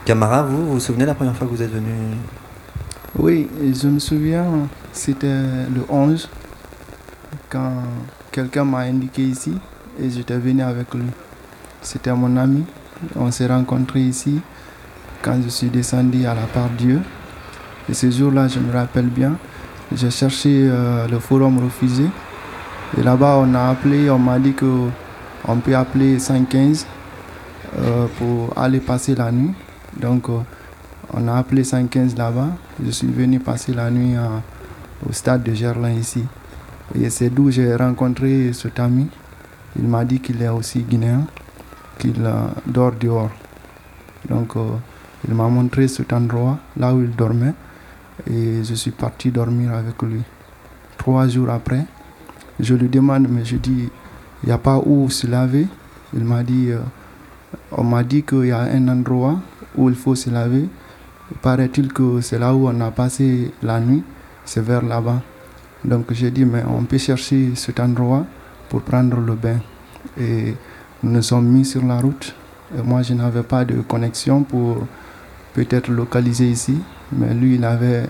[0.04, 1.86] Camara, vous, vous souvenez la première fois que vous êtes venu?
[3.16, 4.44] Oui, je me souviens,
[4.92, 5.28] c'était
[5.72, 6.28] le 11,
[7.48, 7.84] quand
[8.32, 9.52] quelqu'un m'a indiqué ici
[10.00, 11.04] et j'étais venu avec lui.
[11.82, 12.64] C'était mon ami.
[13.14, 14.40] On s'est rencontrés ici
[15.22, 17.00] quand je suis descendu à la part Dieu.
[17.88, 19.36] Et ce jour-là, je me rappelle bien,
[19.94, 22.06] j'ai cherché euh, le forum refusé.
[22.98, 24.88] Et là-bas, on a appelé, on m'a dit que
[25.46, 26.86] on peut appeler 115
[27.78, 29.52] euh, pour aller passer la nuit.
[30.00, 30.38] Donc, euh,
[31.12, 32.48] on a appelé 115 là-bas.
[32.84, 34.14] Je suis venu passer la nuit
[35.08, 36.24] au stade de Gerlin ici.
[36.94, 39.08] Et c'est d'où j'ai rencontré cet ami.
[39.76, 41.26] Il m'a dit qu'il est aussi guinéen,
[41.98, 43.30] qu'il euh, dort dehors.
[44.28, 44.76] Donc, euh,
[45.26, 47.54] il m'a montré cet endroit, là où il dormait.
[48.30, 50.20] Et je suis parti dormir avec lui.
[50.98, 51.86] Trois jours après,
[52.60, 53.88] je lui demande, mais je dis,
[54.42, 55.66] il n'y a pas où se laver?
[56.14, 56.68] Il m'a dit,
[57.72, 59.38] on m'a dit qu'il y a un endroit
[59.76, 60.68] où il faut se laver.
[61.40, 64.02] Paraît-il que c'est là où on a passé la nuit,
[64.44, 65.22] c'est vers là-bas.
[65.84, 68.24] Donc j'ai dit, mais on peut chercher cet endroit
[68.68, 69.58] pour prendre le bain.
[70.18, 70.54] Et
[71.02, 72.34] nous nous sommes mis sur la route.
[72.84, 74.86] Moi, je n'avais pas de connexion pour
[75.54, 76.78] peut-être localiser ici.
[77.12, 78.04] Mais lui, il avait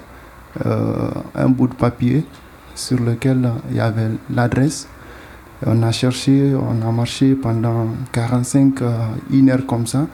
[0.67, 2.25] euh, un bout de papier
[2.75, 4.89] sur lequel il y avait l'adresse.
[5.65, 8.99] On a cherché, on a marché pendant 45, euh,
[9.31, 10.07] une heure comme ça.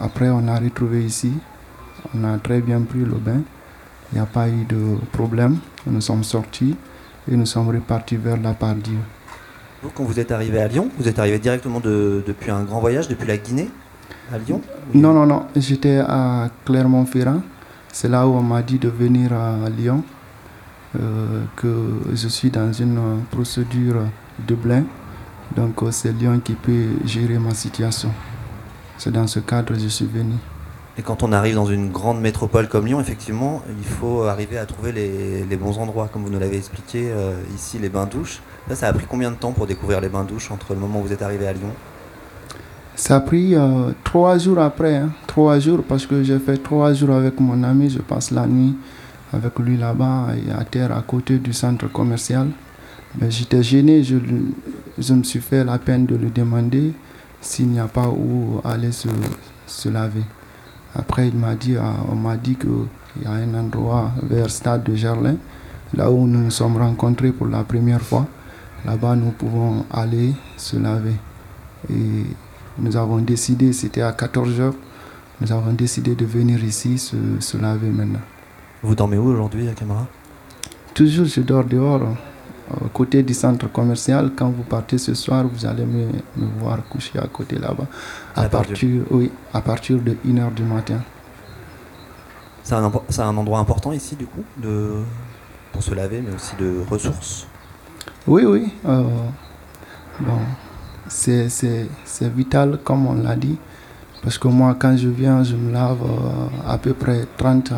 [0.00, 1.32] Après, on a retrouvé ici.
[2.14, 3.40] On a très bien pris le bain.
[4.12, 5.58] Il n'y a pas eu de problème.
[5.86, 6.76] Nous sommes sortis
[7.30, 8.98] et nous sommes repartis vers la part Dieu.
[9.82, 12.80] Vous, quand vous êtes arrivé à Lyon, vous êtes arrivé directement de- depuis un grand
[12.80, 13.70] voyage, depuis la Guinée,
[14.32, 14.60] à Lyon
[14.94, 15.46] Non, non, non.
[15.56, 17.42] J'étais à Clermont-Ferrand.
[17.92, 20.02] C'est là où on m'a dit de venir à Lyon.
[20.98, 21.68] euh, que
[22.14, 22.98] je suis dans une
[23.30, 23.96] procédure
[24.38, 24.84] de Dublin.
[25.54, 28.10] Donc euh, c'est Lyon qui peut gérer ma situation.
[28.98, 30.34] C'est dans ce cadre que je suis venu.
[30.98, 34.66] Et quand on arrive dans une grande métropole comme Lyon, effectivement, il faut arriver à
[34.66, 38.40] trouver les, les bons endroits, comme vous nous l'avez expliqué euh, ici, les bains-douches.
[38.68, 41.04] Là, ça a pris combien de temps pour découvrir les bains-douches entre le moment où
[41.04, 41.70] vous êtes arrivé à Lyon?
[42.96, 45.10] Ça a pris euh, trois jours après, hein.
[45.28, 47.88] trois jours parce que j'ai fait trois jours avec mon ami.
[47.90, 48.74] Je passe la nuit
[49.32, 52.48] avec lui là-bas et à terre à côté du centre commercial.
[53.20, 54.16] Mais j'étais gêné, je,
[54.98, 56.92] je me suis fait la peine de lui demander
[57.40, 59.08] s'il n'y a pas où aller se,
[59.66, 60.24] se laver.
[60.94, 64.84] Après, il m'a dit, ah, on m'a dit qu'il y a un endroit vers Stade
[64.84, 65.36] de Gerlin,
[65.94, 68.26] là où nous nous sommes rencontrés pour la première fois.
[68.84, 71.16] Là-bas, nous pouvons aller se laver.
[71.90, 72.24] Et
[72.78, 74.74] nous avons décidé, c'était à 14 heures,
[75.40, 78.20] nous avons décidé de venir ici se, se laver maintenant.
[78.82, 80.06] Vous dormez où aujourd'hui, Camara?
[80.94, 82.27] Toujours, je dors dehors, à
[82.92, 84.32] côté du centre commercial.
[84.36, 87.86] Quand vous partez ce soir, vous allez me, me voir coucher à côté là-bas.
[88.36, 91.00] À partir, oui, à partir de 1h du matin.
[92.68, 92.74] C'est
[93.22, 95.02] un, endroit important ici, du coup, de,
[95.72, 97.46] pour se laver, mais aussi de ressources.
[98.26, 98.70] Oui, oui.
[98.86, 99.04] euh,
[100.20, 100.38] bon,
[101.08, 101.48] c'est,
[102.20, 103.56] vital, comme on l'a dit.
[104.22, 107.76] Parce que moi, quand je viens, je me lave euh, à peu près 30 à,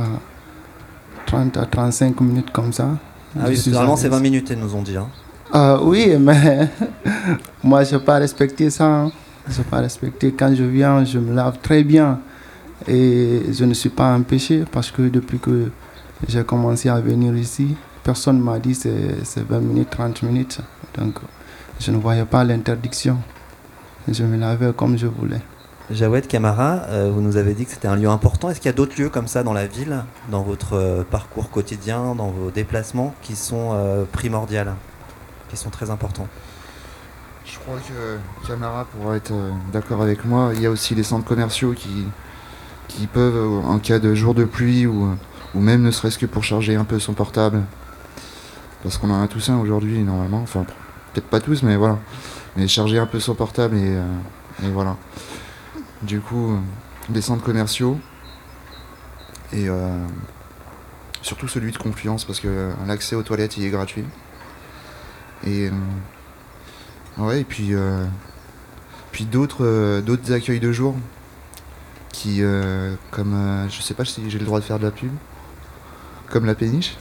[1.27, 2.89] 30 à 35 minutes comme ça.
[3.39, 3.79] Ah oui, c'est l'aise.
[4.09, 4.97] 20 minutes, ils nous ont dit.
[4.97, 5.07] hein.
[5.53, 6.69] Ah oui, mais
[7.65, 8.87] moi, je n'ai pas respecté ça.
[8.87, 9.13] hein.
[9.49, 10.33] Je n'ai pas respecté.
[10.33, 12.21] Quand je viens, je me lave très bien.
[12.89, 15.71] Et je ne suis pas empêché parce que depuis que
[16.29, 20.61] j'ai commencé à venir ici, personne ne m'a dit c'est c'est 20 minutes, 30 minutes.
[20.99, 21.17] Donc,
[21.79, 23.19] je ne voyais pas l'interdiction.
[24.09, 25.41] Je me lavais comme je voulais.
[25.91, 28.49] Jawed Camara, euh, vous nous avez dit que c'était un lieu important.
[28.49, 31.51] Est-ce qu'il y a d'autres lieux comme ça dans la ville, dans votre euh, parcours
[31.51, 34.71] quotidien, dans vos déplacements, qui sont euh, primordiaux,
[35.49, 36.29] qui sont très importants?
[37.45, 40.53] Je crois que Camara pourra être euh, d'accord avec moi.
[40.55, 42.07] Il y a aussi les centres commerciaux qui,
[42.87, 45.15] qui peuvent, euh, en cas de jour de pluie ou, euh,
[45.57, 47.63] ou même ne serait-ce que pour charger un peu son portable,
[48.85, 50.65] parce qu'on en a tous un aujourd'hui normalement, enfin
[51.13, 51.99] peut-être pas tous, mais voilà.
[52.57, 54.05] Mais charger un peu son portable euh,
[54.65, 54.97] et voilà.
[56.03, 56.59] Du coup,
[57.09, 57.99] des centres commerciaux
[59.53, 60.07] et euh,
[61.23, 64.05] surtout celui de Confluence parce que l'accès aux toilettes il est gratuit.
[65.47, 65.73] Et, euh,
[67.23, 68.05] ouais, et puis, euh,
[69.13, 70.97] puis d'autres d'autres accueils de jour
[72.13, 74.91] qui, euh, comme, euh, je sais pas si j'ai le droit de faire de la
[74.91, 75.11] pub,
[76.31, 76.97] comme la péniche.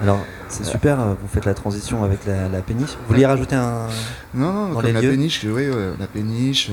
[0.00, 2.90] Alors, c'est super, vous faites la transition avec la, la péniche.
[2.90, 3.86] Vous vouliez rajouter un.
[4.34, 5.10] Non, non, dans comme les la lieux?
[5.10, 6.70] péniche, oui, la péniche.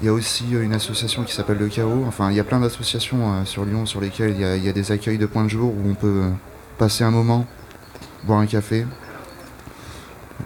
[0.00, 2.04] Il y a aussi euh, une association qui s'appelle Le Chaos.
[2.06, 4.64] Enfin, il y a plein d'associations euh, sur Lyon sur lesquelles il y, a, il
[4.64, 6.30] y a des accueils de points de jour où on peut euh,
[6.78, 7.46] passer un moment,
[8.24, 8.86] boire un café,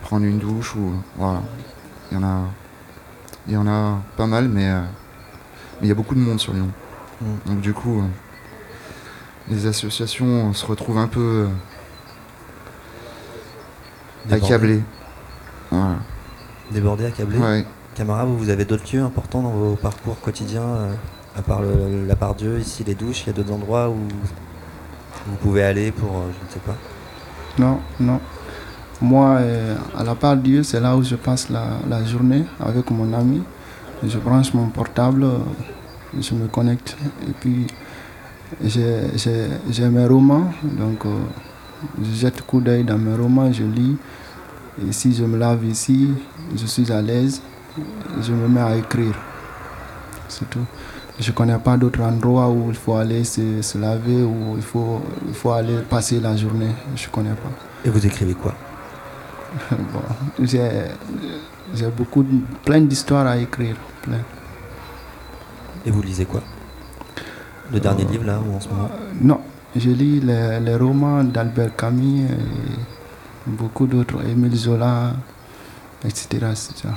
[0.02, 1.42] prendre une douche ou voilà.
[2.10, 2.48] Il y en a,
[3.46, 4.82] il y en a pas mal, mais euh,
[5.82, 6.68] il y a beaucoup de monde sur Lyon.
[7.20, 7.26] Mm.
[7.46, 8.06] Donc du coup, euh,
[9.48, 11.48] les associations se retrouvent un peu euh,
[14.26, 14.46] Débordées.
[14.46, 14.82] accablées.
[15.70, 15.96] Voilà.
[17.38, 17.64] Ouais.
[17.94, 20.92] Camara, vous, avez d'autres lieux importants dans vos parcours quotidiens euh,
[21.36, 23.96] À part la part Dieu, ici les douches, il y a d'autres endroits où
[25.26, 26.76] vous pouvez aller pour, euh, je ne sais pas?
[27.56, 28.18] Non, non.
[29.00, 33.12] Moi, euh, à la part Dieu, c'est là où je passe la, journée avec mon
[33.12, 33.42] ami.
[34.02, 35.26] Je branche mon portable,
[36.18, 36.96] je me connecte.
[37.28, 37.66] Et puis,
[38.60, 40.50] j'ai mes romans.
[40.64, 41.04] Donc,
[42.02, 43.96] je jette coup d'œil dans mes romans, je lis.
[44.86, 46.10] Et si je me lave ici,
[46.56, 47.40] je suis à l'aise.
[48.20, 49.14] Je me mets à écrire.
[50.28, 50.64] C'est tout.
[51.18, 54.62] Je ne connais pas d'autres endroits où il faut aller se, se laver, où il
[54.62, 56.70] faut, il faut aller passer la journée.
[56.96, 57.50] Je ne connais pas.
[57.84, 58.54] Et vous écrivez quoi?
[59.70, 60.02] Bon,
[60.44, 62.24] j'ai beaucoup,
[62.64, 63.76] plein d'histoires à écrire.
[64.02, 64.18] plein.
[65.86, 66.42] Et vous lisez quoi?
[67.72, 68.90] Le dernier Euh, livre là, ou en ce moment?
[69.20, 69.40] Non,
[69.76, 72.36] je lis les, les romans d'Albert Camus et
[73.46, 75.12] beaucoup d'autres, Émile Zola,
[76.04, 76.26] etc.
[76.50, 76.88] etc.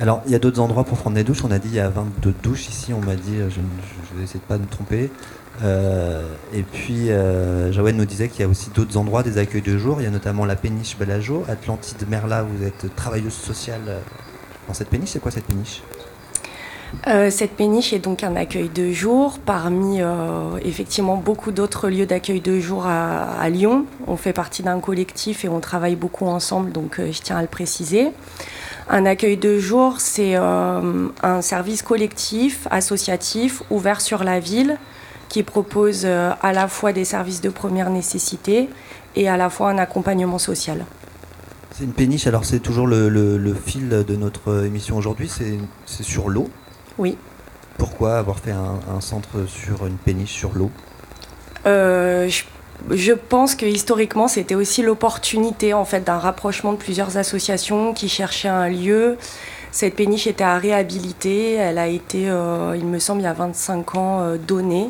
[0.00, 1.42] Alors, il y a d'autres endroits pour prendre des douches.
[1.44, 2.92] On a dit il y a 22 douches ici.
[2.92, 5.10] On m'a dit, euh, je, je- vais essayer de pas me tromper.
[5.64, 6.22] Euh,
[6.54, 9.76] et puis, euh, Jawen nous disait qu'il y a aussi d'autres endroits, des accueils de
[9.76, 10.00] jour.
[10.00, 12.44] Il y a notamment la péniche Belajo, Atlantide Merla.
[12.44, 13.98] Vous êtes travailleuse sociale euh,
[14.68, 15.10] dans cette péniche.
[15.10, 15.82] C'est quoi cette péniche?
[17.28, 20.00] Cette péniche est donc un accueil de jour parmi
[20.62, 23.84] effectivement beaucoup d'autres lieux d'accueil de jour à, Lyon.
[24.06, 27.46] On fait partie d'un collectif et on travaille beaucoup ensemble, donc je tiens à le
[27.48, 28.08] préciser.
[28.90, 34.78] Un accueil de jour, c'est euh, un service collectif, associatif, ouvert sur la ville,
[35.28, 38.70] qui propose euh, à la fois des services de première nécessité
[39.14, 40.86] et à la fois un accompagnement social.
[41.72, 42.26] C'est une péniche.
[42.26, 45.30] Alors, c'est toujours le, le- le fil de notre émission aujourd'hui.
[45.30, 46.48] C'est sur l'eau?
[46.96, 47.18] Oui.
[47.76, 50.70] Pourquoi avoir fait un, un centre sur une péniche sur l'eau?
[51.66, 52.44] Euh, je,
[52.90, 58.08] je pense que historiquement, c'était aussi l'opportunité en fait d'un rapprochement de plusieurs associations qui
[58.08, 59.16] cherchaient un lieu.
[59.72, 61.54] Cette péniche était à réhabiliter.
[61.54, 64.88] Elle a été, euh, il me semble, il y a 25 ans, euh, donnée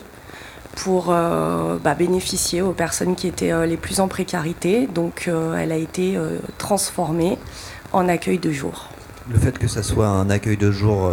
[0.76, 4.86] pour euh, bah, bénéficier aux personnes qui étaient les plus en précarité.
[4.86, 6.16] Donc, elle a été
[6.56, 7.36] transformée
[7.92, 8.88] en accueil de jour.
[9.28, 11.10] Le fait que ça soit un accueil de jour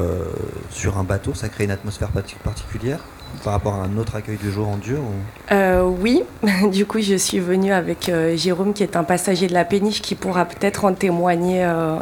[0.70, 3.00] sur un bateau, ça crée une atmosphère parti- particulière?
[3.44, 6.24] Par rapport à un autre accueil de jour en dur ou- Euh, oui,
[6.72, 10.02] du coup, je suis venue avec euh, Jérôme, qui est un passager de la péniche,
[10.02, 11.98] qui pourra peut-être en témoigner euh,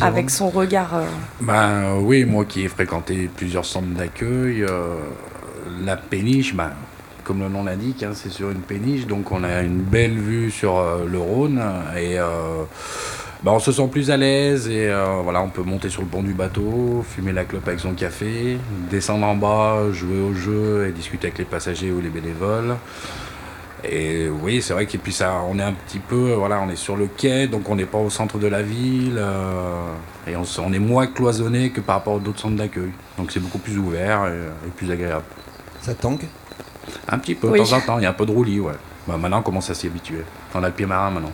[0.00, 0.94] avec son regard.
[0.96, 1.04] euh.
[1.40, 4.94] Ben oui, moi qui ai fréquenté plusieurs centres d'accueil, euh,
[5.84, 6.70] la péniche, ben,
[7.24, 10.50] comme le nom l'indique, hein, c'est sur une péniche, donc on a une belle vue
[10.50, 11.62] sur euh, le Rhône
[11.96, 12.16] et
[13.42, 16.08] ben, on se sent plus à l'aise et euh, voilà, on peut monter sur le
[16.08, 18.58] pont du bateau, fumer la clope avec son café,
[18.90, 22.76] descendre en bas, jouer au jeu et discuter avec les passagers ou les bénévoles.
[23.82, 26.76] Et oui, c'est vrai que puis ça, on est un petit peu, voilà, on est
[26.76, 29.94] sur le quai, donc on n'est pas au centre de la ville, euh,
[30.26, 32.90] et on, est moins cloisonné que par rapport à d'autres centres d'accueil.
[33.16, 35.24] Donc c'est beaucoup plus ouvert et, et plus agréable.
[35.80, 36.26] Ça tangue
[37.08, 37.58] Un petit peu, Oui.
[37.58, 38.74] de temps en temps, il y a un peu de roulis, ouais.
[39.08, 40.24] Bah, maintenant, on commence à s'y habituer.
[40.54, 41.32] On a le pied marin maintenant.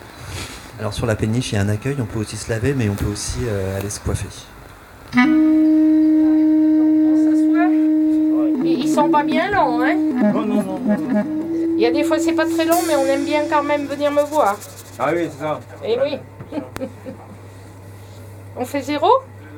[0.78, 2.88] Alors sur la péniche, il y a un accueil, on peut aussi se laver, mais
[2.88, 4.28] on peut aussi euh, aller se coiffer.
[5.14, 5.22] Ils
[8.64, 9.94] ils sont pas bien longs, hein?
[9.94, 10.80] Non, non, non.
[11.76, 13.86] Il y a des fois c'est pas très long, mais on aime bien quand même
[13.86, 14.56] venir me voir.
[14.98, 15.60] Ah oui, c'est ça.
[15.84, 16.18] Eh oui.
[18.56, 19.08] on fait zéro?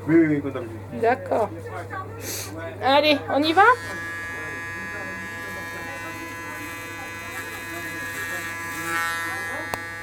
[0.06, 0.66] Oui, oui, oui, comptable.
[1.02, 1.50] D'accord.
[2.82, 3.62] Allez, on y va?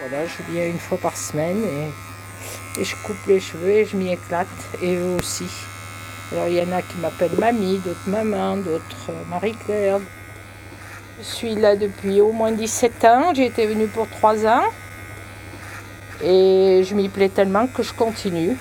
[0.08, 1.64] Voilà, je viens une fois par semaine
[2.78, 4.47] et, je coupe les cheveux et je m'y éclate,
[4.84, 5.47] et eux aussi.
[6.32, 9.99] Alors il y en a qui m'appellent mamie, d'autres maman, d'autres euh, Marie-Claire.
[11.18, 14.66] Je suis là depuis au moins 17 ans, j'ai été venue pour 3 ans
[16.22, 18.58] et je m'y plais tellement que je continue.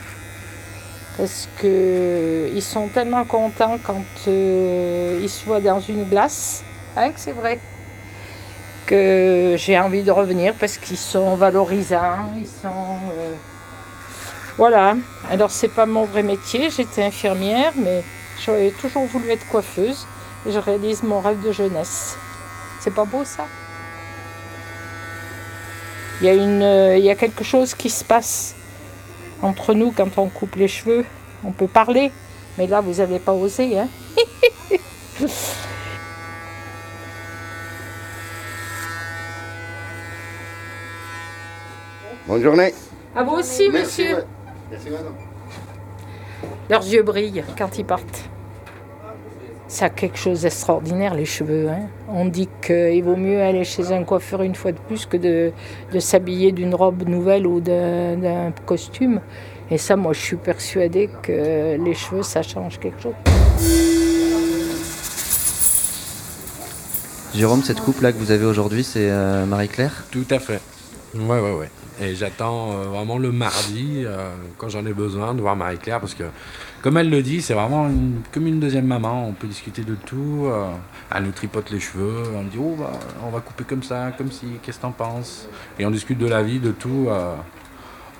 [1.18, 6.64] Parce que ils sont tellement contents quand euh, ils se voient dans une glace.
[6.96, 7.60] Hein, c'est vrai.
[8.86, 12.98] Que j'ai envie de revenir parce qu'ils sont valorisants, ils sont...
[13.12, 13.32] euh,
[14.56, 14.96] Voilà,
[15.30, 18.02] alors c'est pas mon vrai métier, j'étais infirmière, mais
[18.44, 20.06] j'aurais toujours voulu être coiffeuse
[20.46, 22.16] et je réalise mon rêve de jeunesse.
[22.80, 23.46] C'est pas beau ça?
[26.20, 28.54] Il y, a une, euh, il y a quelque chose qui se passe
[29.42, 31.04] entre nous quand on coupe les cheveux.
[31.44, 32.12] On peut parler,
[32.56, 33.78] mais là vous n'avez pas osé.
[33.78, 33.88] Hein?
[42.26, 42.72] Bonne journée.
[43.14, 44.24] À vous aussi, monsieur.
[44.70, 45.14] Merci, madame.
[46.70, 48.24] Leurs yeux brillent quand ils partent.
[49.68, 51.68] Ça a quelque chose d'extraordinaire, les cheveux.
[51.68, 51.88] hein.
[52.08, 55.52] On dit qu'il vaut mieux aller chez un coiffeur une fois de plus que de,
[55.92, 59.20] de s'habiller d'une robe nouvelle ou d'un d'un costume.
[59.70, 63.14] Et ça, moi, je suis persuadée que les cheveux, ça change quelque chose.
[67.34, 70.04] Jérôme, cette coupe-là que vous avez aujourd'hui, c'est euh, Marie-Claire?
[70.10, 70.60] Tout à fait.
[71.14, 71.70] Ouais, ouais, ouais.
[72.00, 76.14] Et j'attends euh, vraiment le mardi, euh, quand j'en ai besoin, de voir Marie-Claire, parce
[76.14, 76.24] que,
[76.82, 77.88] comme elle le dit, c'est vraiment
[78.32, 79.28] comme une deuxième maman.
[79.28, 80.46] On peut discuter de tout.
[80.46, 80.66] euh,
[81.14, 82.24] elle nous tripote les cheveux.
[82.34, 82.90] On me dit, oh, bah,
[83.24, 85.46] on va couper comme ça, comme ci, qu'est-ce que t'en penses?
[85.78, 87.08] Et on discute de la vie, de tout,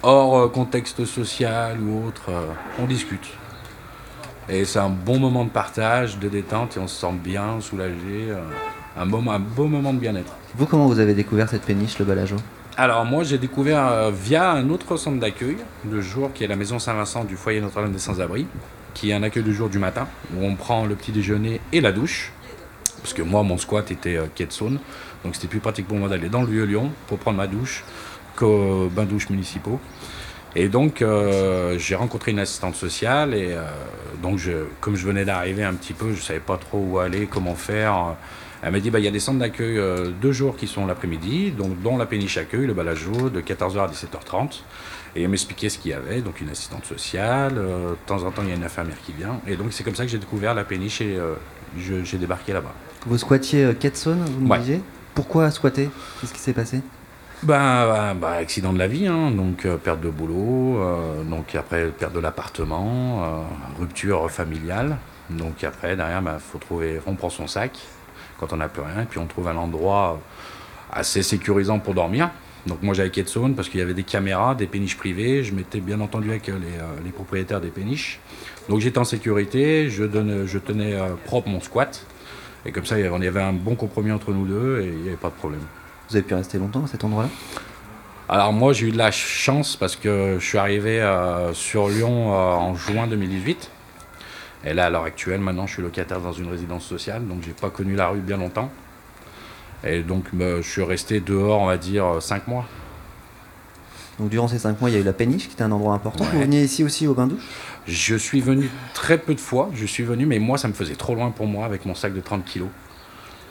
[0.02, 2.30] hors contexte social ou autre.
[2.78, 3.28] on discute.
[4.48, 8.32] Et c'est un bon moment de partage, de détente, et on se sent bien, soulagé.
[8.96, 10.32] un, moment, un beau moment de bien-être.
[10.54, 12.36] Vous, comment vous avez découvert cette péniche, le balageau
[12.76, 16.56] Alors moi j'ai découvert euh, via un autre centre d'accueil de jour qui est la
[16.56, 18.48] maison Saint-Vincent du foyer Notre-Dame des Sans-Abri,
[18.94, 21.80] qui est un accueil de jour du matin où on prend le petit déjeuner et
[21.80, 22.32] la douche.
[23.00, 24.80] Parce que moi mon squat était euh, quai de Saône,
[25.24, 27.84] donc c'était plus pratique pour moi d'aller dans le Vieux-Lyon pour prendre ma douche
[28.34, 29.78] qu'aux bains douches municipaux.
[30.56, 33.62] Et donc euh, j'ai rencontré une assistante sociale et euh,
[34.20, 34.40] donc
[34.80, 38.16] comme je venais d'arriver un petit peu, je savais pas trop où aller, comment faire.
[38.64, 40.86] Elle m'a dit bah, il y a des centres d'accueil euh, deux jours qui sont
[40.86, 44.60] l'après-midi, donc dont la péniche accueil, le balageau, de 14h à 17h30.
[45.16, 48.30] Et elle m'expliquait ce qu'il y avait, donc une assistante sociale, euh, de temps en
[48.30, 49.38] temps il y a une infirmière qui vient.
[49.46, 51.34] Et donc c'est comme ça que j'ai découvert la péniche et euh,
[51.76, 52.72] j'ai débarqué là-bas.
[53.06, 54.58] Vous squattiez Saône, vous me Ouais.
[54.58, 54.80] disiez?
[55.14, 55.90] Pourquoi squatter?
[56.20, 56.80] Qu'est-ce qui s'est passé?
[57.42, 62.14] Ben, accident de la vie, hein, donc euh, perte de boulot, euh, donc après perte
[62.14, 63.26] de l'appartement, euh,
[63.78, 64.96] rupture familiale.
[65.28, 67.78] Donc après, derrière, il faut trouver, on prend son sac
[68.38, 70.20] quand on n'a plus rien, et puis on trouve un endroit
[70.92, 72.30] assez sécurisant pour dormir.
[72.66, 75.44] Donc moi j'avais Saône parce qu'il y avait des caméras, des péniches privées.
[75.44, 78.20] Je m'étais bien entendu avec euh, les, euh, les propriétaires des péniches.
[78.70, 80.04] Donc j'étais en sécurité, je,
[80.46, 82.06] je tenais euh, propre mon squat.
[82.64, 85.08] Et comme ça, on y avait un bon compromis entre nous deux et il n'y
[85.08, 85.60] avait pas de problème.
[86.08, 87.28] Vous avez pu rester longtemps à cet endroit-là?
[88.26, 92.32] Alors moi j'ai eu de la chance parce que je suis arrivé euh, sur Lyon
[92.32, 93.70] euh, en juin 2018.
[94.66, 97.52] Et là à l'heure actuelle maintenant je suis locataire dans une résidence sociale donc j'ai
[97.52, 98.70] pas connu la rue bien longtemps.
[99.84, 102.66] Et donc bah, je suis resté dehors on va dire 5 mois.
[104.18, 105.92] Donc durant ces 5 mois, il y a eu la péniche, qui était un endroit
[105.92, 106.24] important.
[106.24, 107.48] Vous veniez ici aussi au bain-douche?
[107.88, 110.94] Je suis venu très peu de fois, je suis venu mais moi ça me faisait
[110.94, 112.68] trop loin pour moi avec mon sac de 30 kilos.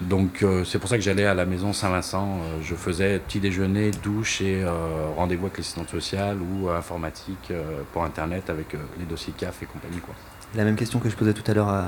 [0.01, 2.39] Donc euh, c'est pour ça que j'allais à la maison Saint-Vincent.
[2.41, 4.71] Euh, je faisais petit déjeuner, douche et euh,
[5.15, 9.61] rendez-vous avec l'assistante sociale ou euh, informatique euh, pour internet avec euh, les dossiers CAF
[9.61, 10.15] et compagnie quoi.
[10.55, 11.79] La même question que je posais tout à l'heure à,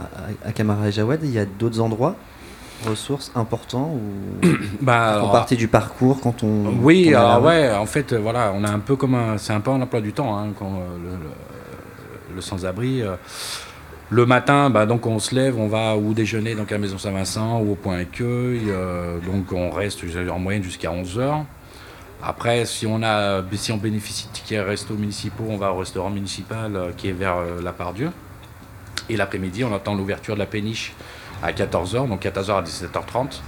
[0.43, 2.15] à, à Kamara et Jawad, il y a d'autres endroits,
[2.87, 4.47] ressources importants ou
[4.81, 6.73] Bah, alors- partie du parcours quand on.
[6.81, 9.59] Oui, on alors ouais, en fait, voilà, on a un peu comme un, c'est un
[9.59, 13.01] peu un emploi du temps, hein, quand euh, le, le- le sans-abri.
[13.01, 13.15] euh,
[14.11, 16.97] le matin, bah, donc on se lève, on va ou déjeuner donc à la maison
[16.99, 21.43] Saint-Vincent ou au point accueil, euh, donc on reste en moyenne jusqu'à 11 heures.
[22.23, 26.09] Après, si on a, si on bénéficie de tickets resto municipaux, on va au restaurant
[26.11, 28.11] municipal euh, qui est vers la Pardieu.
[29.09, 30.93] Et l'après-midi, on attend l'ouverture de la péniche
[31.43, 33.39] à 14h, donc 14h à 17h30.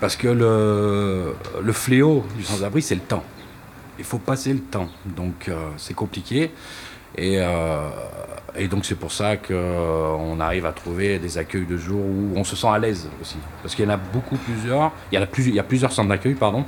[0.00, 3.22] Parce que le, le fléau du sans-abri, c'est le temps.
[3.98, 4.88] Il faut passer le temps.
[5.04, 6.50] Donc euh, c'est compliqué.
[7.16, 7.88] Et, euh,
[8.56, 12.44] et donc c'est pour ça qu'on arrive à trouver des accueils de jour où on
[12.44, 13.36] se sent à l'aise aussi.
[13.62, 14.90] Parce qu'il y en a beaucoup plusieurs.
[15.12, 16.64] Il y a plusieurs centres d'accueil, pardon.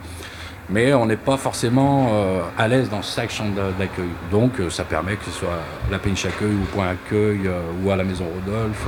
[0.69, 4.09] Mais on n'est pas forcément euh, à l'aise dans chaque chambre d'a- d'accueil.
[4.33, 5.61] Donc euh, ça permet que ce soit
[5.91, 8.87] la péniche accueil ou point accueil euh, ou à la maison Rodolphe.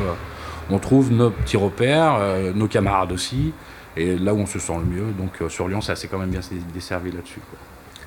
[0.70, 3.52] on trouve nos petits repères, euh, nos camarades aussi.
[3.96, 5.12] Et là où on se sent le mieux.
[5.12, 6.40] Donc sur Lyon, c'est assez quand même bien
[6.74, 7.40] desservi là-dessus.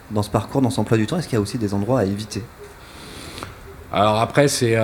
[0.09, 2.01] Dans ce parcours, dans son emploi du temps, est-ce qu'il y a aussi des endroits
[2.01, 2.43] à éviter?
[3.91, 4.78] Alors après, c'est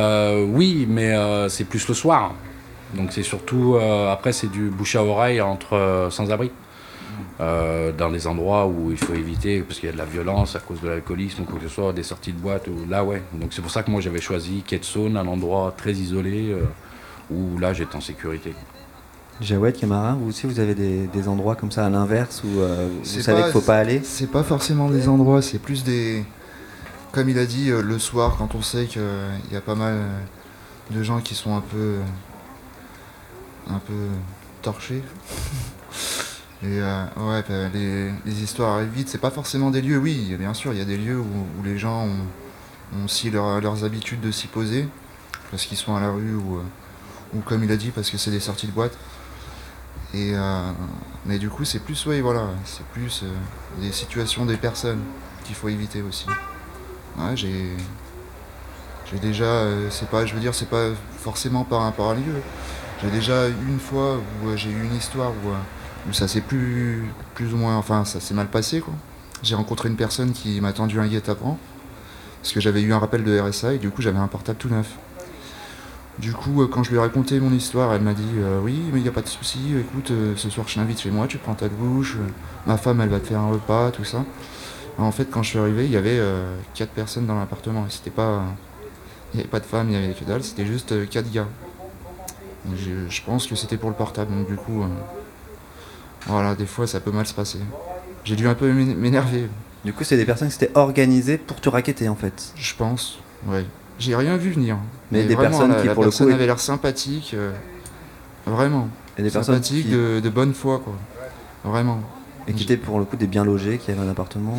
[0.50, 1.16] oui, mais
[1.48, 2.34] c'est plus le soir.
[2.94, 3.78] Donc c'est surtout
[4.12, 6.52] après c'est du bouche à oreille entre sans-abri.
[7.40, 10.56] Euh, dans des endroits où il faut éviter parce qu'il y a de la violence
[10.56, 13.04] à cause de l'alcoolisme ou quoi que ce soit, des sorties de boîte ou là
[13.04, 13.22] ouais.
[13.34, 16.64] Donc c'est pour ça que moi j'avais choisi Saône, un endroit très isolé euh,
[17.30, 18.56] où là j'étais en sécurité.
[19.40, 22.90] Jawed, Camara, vous aussi vous avez des, des endroits comme ça à l'inverse où euh,
[23.04, 26.26] vous savez qu'il faut pas aller C'est pas forcément des endroits, c'est plus des.
[27.12, 29.02] Comme il a dit, euh, le soir, quand on sait qu'il
[29.52, 30.00] y a pas mal
[30.90, 31.98] de gens qui sont un peu.
[33.70, 33.94] un peu
[34.64, 35.04] torchés.
[36.64, 37.44] Et euh, ouais,
[37.74, 39.10] les, les histoires arrivent vite.
[39.10, 41.24] C'est pas forcément des lieux, oui, bien sûr, il y a des lieux où,
[41.60, 44.88] où les gens ont, ont aussi leur- leurs habitudes de s'y poser,
[45.52, 46.64] parce qu'ils sont à la rue ou, euh,
[47.36, 48.98] ou comme il a dit, parce que c'est des sorties de boîte.
[50.14, 50.72] Et euh,
[51.26, 55.02] mais du coup, c'est plus, oui, voilà, c'est plus euh, des situations des personnes
[55.44, 56.26] qu'il faut éviter aussi.
[57.20, 57.72] Ouais, j'ai,
[59.12, 60.90] j'ai déjà, c'est pas, je veux dire, c'est pas
[61.20, 62.42] forcément par rapport à un lieu.
[63.02, 65.52] J'ai déjà une fois où j'ai eu une histoire où
[66.14, 67.04] ça s'est plus,
[67.36, 68.94] plus ou moins, enfin, ça s'est mal passé, quoi.
[69.44, 71.58] J'ai rencontré une personne qui m'a tendu un guet-apens
[72.42, 74.70] parce que j'avais eu un rappel de RSA et du coup, j'avais un portable tout
[74.70, 74.98] neuf.
[76.20, 78.82] Du coup, euh, quand je lui ai raconté mon histoire, elle m'a dit euh, Oui,
[78.92, 81.28] mais il n'y a pas de souci, écoute, euh, ce soir je t'invite chez moi,
[81.28, 82.18] tu prends ta douche,
[82.66, 84.24] ma femme elle va te faire un repas, tout ça.
[84.98, 86.20] En fait, quand je suis arrivé, il y avait
[86.74, 87.86] quatre personnes dans l'appartement.
[87.88, 88.42] C'était pas.
[89.32, 91.46] Il n'y avait pas de femme, il n'y avait que dalle, c'était juste quatre gars.
[92.76, 94.84] Je, je pense que c'était pour le portable, donc du coup.
[96.28, 97.60] Voilà, des fois ça peut mal se passer.
[98.24, 99.48] J'ai dû un peu m'é- m'énerver.
[99.86, 102.52] Du coup, c'est des personnes qui s'étaient organisées pour te raqueter en fait.
[102.56, 103.66] Je pense, ouais.
[104.00, 104.78] J'ai rien vu venir.
[105.12, 107.32] Mais des vraiment, personnes la, qui, la pour le coup, avait l'air sympathique.
[107.34, 107.52] euh,
[108.46, 108.90] vraiment.
[109.18, 110.94] Et des personnes sympathique, qui- de, de bonne foi, quoi.
[111.64, 112.02] Vraiment.
[112.48, 114.58] Et qui étaient pour le coup des bien logés, qui avaient un appartement.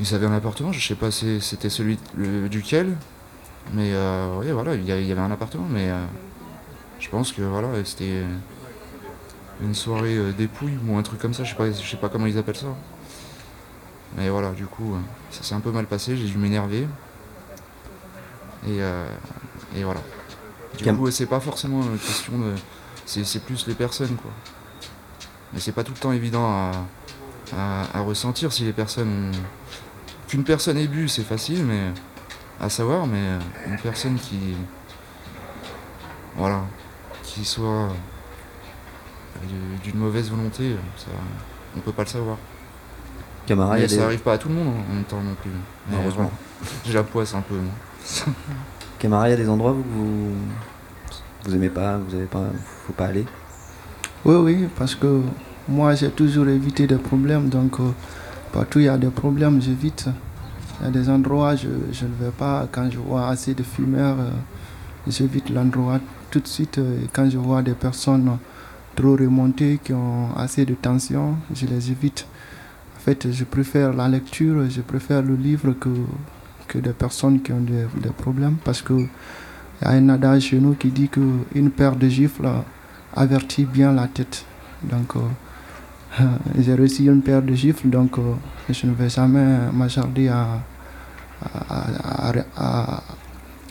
[0.00, 2.94] Ils avaient un appartement, je sais pas si c'était celui le- duquel,
[3.74, 6.04] mais euh, ouais, voilà, il y, a- il y avait un appartement, mais euh,
[7.00, 8.22] je pense que voilà, c'était
[9.62, 12.08] une soirée euh, dépouille ou un truc comme ça, je sais pas, je sais pas
[12.08, 12.74] comment ils appellent ça.
[14.16, 14.98] Mais voilà, du coup, euh,
[15.30, 16.86] ça s'est un peu mal passé, j'ai dû m'énerver.
[18.66, 19.06] Et, euh,
[19.76, 20.00] et voilà.
[20.76, 22.54] Du Cam- coup, c'est pas forcément une question de.
[23.06, 24.30] C'est c'est plus les personnes, quoi.
[25.52, 26.72] Mais c'est pas tout le temps évident à,
[27.56, 29.32] à- à ressentir si les personnes.
[30.28, 31.90] Qu'une personne ait bu, c'est facile, mais
[32.60, 34.38] à savoir, mais une personne qui.
[36.36, 36.62] Voilà.
[37.22, 37.88] Qui soit
[39.84, 41.06] d'une mauvaise volonté, ça,
[41.76, 42.36] on peut pas le savoir.
[43.46, 45.34] Camara, Mais ça des- arrive pas à tout le monde hein, en même temps non
[45.40, 45.50] plus.
[45.90, 46.30] Mais Heureusement.
[46.60, 46.74] voilà.
[46.84, 47.72] J'ai la poisse un peu, moi.
[48.98, 50.32] Camara, il y a des endroits où vous
[51.44, 52.44] vous aimez pas, vous avez pas,
[52.86, 53.24] faut pas aller?
[54.24, 55.20] Oui, oui, parce que
[55.68, 57.90] moi j'ai toujours évité des problèmes, donc euh,
[58.52, 60.06] partout il y a des problèmes, j'évite.
[60.80, 63.62] Il y a des endroits, je, je ne vais pas, quand je vois assez de
[63.62, 64.30] fumeurs, euh,
[65.06, 66.78] j'évite l'endroit tout de suite.
[66.78, 68.36] euh, et quand je vois des personnes
[68.98, 72.26] trop remontées qui ont assez de tension, je les évite.
[72.96, 75.88] En fait, je préfère la lecture, je préfère le livre que,
[76.66, 77.86] que des personnes qui ont des,
[78.16, 82.48] problèmes parce que y a un adage chez nous qui dit qu'une paire de gifles
[83.14, 84.44] avertit bien la tête.
[84.82, 86.24] Donc, euh,
[86.58, 88.34] j'ai reçu une paire de gifles, donc euh,
[88.68, 89.58] je ne vais jamais
[90.28, 90.60] à-
[92.56, 93.02] à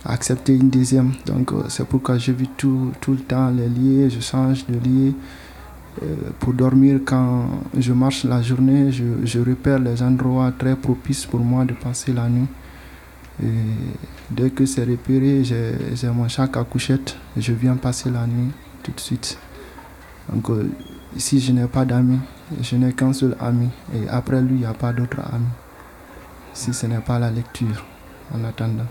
[0.07, 1.11] accepter une deuxième.
[1.25, 5.13] Donc, euh, c'est pourquoi j'évite tout, tout le temps les liés, je change de lié.
[6.03, 7.45] Euh, pour dormir, quand
[7.77, 12.13] je marche la journée, je, je repère les endroits très propices pour moi de passer
[12.13, 12.47] la nuit.
[14.31, 18.51] Dès que c'est repéré, j'ai mon sac à couchette et je viens passer la nuit
[18.81, 19.37] tout de suite.
[20.33, 20.69] Donc euh,
[21.15, 22.19] ici, je n'ai pas d'amis,
[22.61, 23.69] je n'ai qu'un seul ami.
[23.93, 25.45] Et après lui, il n'y a pas d'autre ami.
[26.53, 27.85] Si ce n'est pas la lecture,
[28.33, 28.87] en attendant.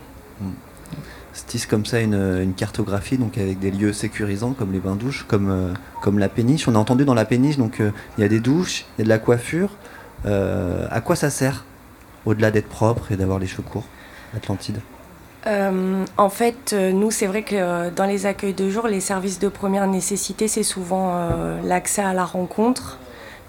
[1.33, 5.51] Se tisse comme ça une, cartographie, donc avec des lieux sécurisants comme les bains-douches, comme,
[5.51, 6.67] euh, comme la péniche.
[6.67, 9.01] On a entendu dans la péniche, donc euh, il y a des douches, il y
[9.01, 9.69] a de la coiffure.
[10.25, 11.63] Euh, à quoi ça sert
[12.25, 13.85] Au-delà d'être propre et d'avoir les cheveux courts,
[14.35, 14.79] Atlantide?
[16.17, 19.87] En fait, nous, c'est vrai que dans les accueils de jour, les services de première
[19.87, 21.29] nécessité, c'est souvent
[21.63, 22.97] l'accès à la rencontre.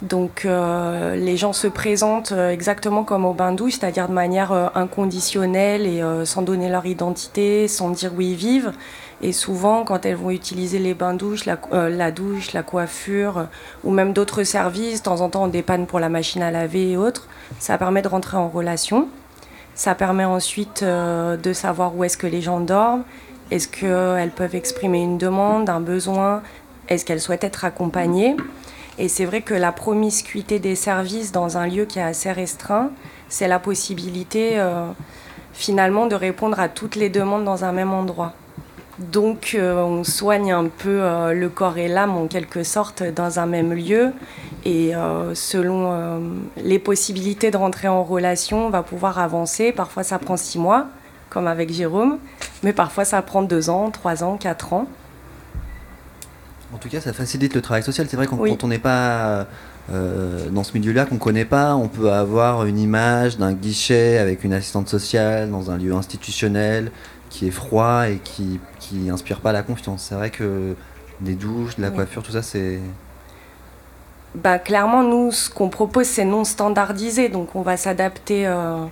[0.02, 4.68] Donc, euh, les gens se présentent euh, exactement comme au bain-douche, c'est-à-dire de manière euh,
[4.76, 8.72] inconditionnelle et sans donner leur identité, sans dire où ils vivent.
[9.22, 13.48] Et souvent, quand elles vont utiliser les bains-douches, la, euh, la douche, la coiffure,
[13.82, 16.92] ou même d'autres services, de temps en temps, on dépanne pour la machine à laver
[16.92, 17.26] et autres,
[17.58, 19.08] ça permet de rentrer en relation.
[19.74, 23.04] Ça permet ensuite de savoir où est-ce que les gens dorment,
[23.52, 26.42] est-ce qu'elles peuvent exprimer une demande, un besoin,
[26.88, 28.34] est-ce qu'elles souhaitent être accompagnées?
[28.98, 32.90] Et c'est vrai que la promiscuité des services dans un lieu qui est assez restreint,
[33.28, 34.86] c'est la possibilité euh,
[35.52, 38.32] finalement de répondre à toutes les demandes dans un même endroit.
[38.98, 43.38] Donc euh, on soigne un peu euh, le corps et l'âme en quelque sorte dans
[43.38, 44.12] un même lieu
[44.64, 44.92] et
[45.32, 46.20] selon
[46.58, 49.72] les possibilités de rentrer en relation, on va pouvoir avancer.
[49.72, 50.88] Parfois ça prend six mois,
[51.30, 52.18] comme avec Jérôme,
[52.62, 54.86] mais parfois ça prend deux ans, trois ans, quatre ans.
[56.72, 58.06] En tout cas, ça facilite le travail social.
[58.10, 58.50] C'est vrai qu'on Oui.
[58.50, 59.46] quand on n'est pas
[59.90, 64.18] euh, dans ce milieu-là, qu'on ne connaît pas, on peut avoir une image d'un guichet
[64.18, 66.90] avec une assistante sociale dans un lieu institutionnel
[67.30, 70.06] qui est froid et qui qui inspire pas la confiance.
[70.08, 70.74] C'est vrai que
[71.20, 71.94] des douches, de la Oui.
[71.96, 72.80] coiffure, tout ça, c'est
[74.34, 77.28] Bah, clairement, nous, ce qu'on propose, c'est non standardisé.
[77.30, 78.84] Donc, on va s'adapter euh,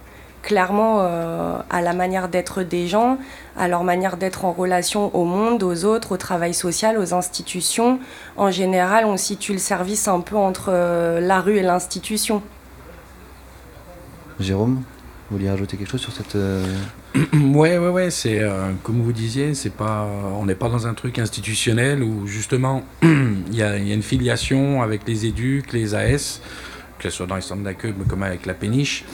[0.43, 3.19] clairement euh, à la manière d'être des gens,
[3.57, 7.99] à leur manière d'être en relation au monde, aux autres, au travail social, aux institutions.
[8.37, 12.43] En général, on situe le service un peu entre euh, la rue et l'institution.
[14.39, 14.83] Jérôme,
[15.31, 16.65] vous vouliez rajouter quelque chose sur cette euh,
[17.33, 20.07] ouais, ouais, ouais, c'est euh, comme vous disiez, c'est pas,
[20.39, 23.95] on n'est pas dans un truc institutionnel où justement il y, a il y a
[23.95, 26.41] une filiation avec les éducs, les AS,
[26.99, 29.05] que ce soit dans les centres d'accueil, mais comme avec la péniche.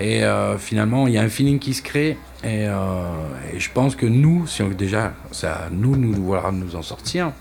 [0.00, 2.18] Et euh, finalement, il y a un feeling qui se crée.
[2.42, 3.04] Et, euh,
[3.52, 6.82] et je pense que nous, si on, déjà, à nous, nous voilà, de nous en
[6.82, 7.32] sortir.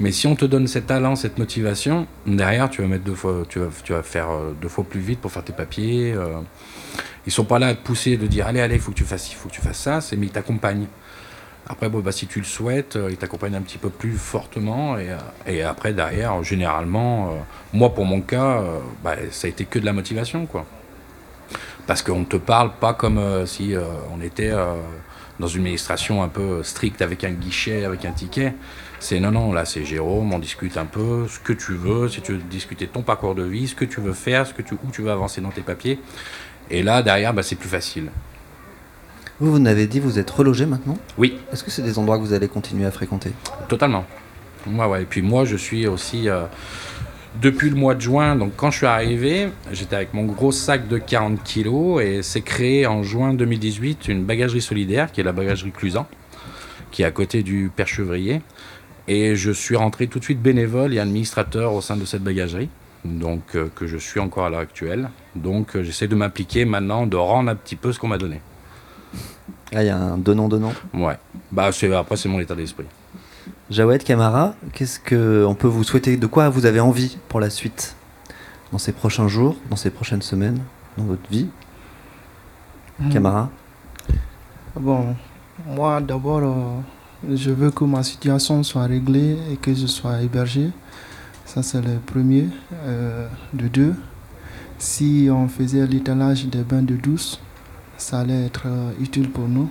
[0.00, 3.44] Mais si on te donne cet talent, cette motivation, derrière, tu vas mettre deux fois,
[3.48, 6.14] tu vas, tu vas faire euh, deux fois plus vite pour faire tes papiers.
[7.26, 9.04] Ils sont pas là à te pousser, de dire allez, allez, il faut que tu
[9.04, 10.00] fasses il faut que tu fasses ça.
[10.00, 10.86] C'est mais ils t'accompagnent.
[11.66, 14.96] Après, bon, bah, si tu le souhaites, ils t'accompagnent un petit peu plus fortement.
[15.46, 17.38] Et, après, derrière, généralement,
[17.72, 18.62] moi, pour mon cas,
[19.02, 20.66] bah, ça a été que de la motivation, quoi.
[21.86, 23.82] Parce qu'on ne te parle pas comme euh, si euh,
[24.16, 24.74] on était euh,
[25.38, 28.54] dans une administration un peu stricte avec un guichet, avec un ticket.
[29.00, 32.22] C'est non, non, là c'est Jérôme, on discute un peu ce que tu veux, si
[32.22, 34.74] tu veux discuter ton parcours de vie, ce que tu veux faire, ce que tu,
[34.74, 36.00] où tu veux avancer dans tes papiers.
[36.70, 38.10] Et là, derrière, bah, c'est plus facile.
[39.40, 40.96] Vous, vous n'avez dit, vous êtes relogé maintenant?
[41.18, 41.38] Oui.
[41.52, 43.32] Est-ce que c'est des endroits que vous allez continuer à fréquenter?
[43.68, 44.06] Totalement.
[44.66, 45.02] Ouais, ouais.
[45.02, 46.28] Et puis moi, je suis aussi.
[47.40, 50.88] Depuis le mois de juin, donc quand je suis arrivé, j'étais avec mon gros sac
[50.88, 55.32] de 40 kilos et c'est créé en juin 2018 une bagagerie solidaire qui est la
[55.32, 56.06] bagagerie Clusan,
[56.90, 58.40] qui est à côté du Père Chevrier.
[59.08, 62.70] Et je suis rentré tout de suite bénévole et administrateur au sein de cette bagagerie,
[63.04, 65.10] donc euh, que je suis encore à l'heure actuelle.
[65.34, 68.40] Donc euh, j'essaie de m'impliquer maintenant, de rendre un petit peu ce qu'on m'a donné.
[69.72, 70.72] Là, il y a un donnant-donnant?
[70.94, 71.18] Ouais.
[71.50, 72.86] Bah, après, c'est mon état d'esprit.
[73.70, 77.50] Jawed Camara, qu'est-ce que on peut vous souhaiter De quoi vous avez envie pour la
[77.50, 77.96] suite
[78.72, 80.60] Dans ces prochains jours, dans ces prochaines semaines,
[80.96, 81.48] dans votre vie.
[83.10, 83.50] Camara
[84.76, 85.16] Bon,
[85.66, 90.70] moi d'abord, euh, je veux que ma situation soit réglée et que je sois hébergé.
[91.44, 92.48] Ça, c'est le premier.
[92.84, 93.94] Euh, de deux,
[94.78, 97.40] si on faisait l'étalage des bains de douce,
[97.96, 99.70] ça allait être euh, utile pour nous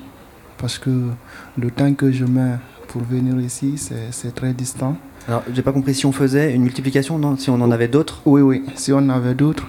[0.57, 1.09] parce que
[1.57, 2.57] le temps que je mets
[2.93, 3.73] pour venir ici,
[4.11, 4.95] c'est très distant.
[5.27, 8.21] Alors, j'ai pas compris si on faisait une multiplication, non Si on en avait d'autres?
[8.23, 9.65] Oui, oui, si on avait d'autres.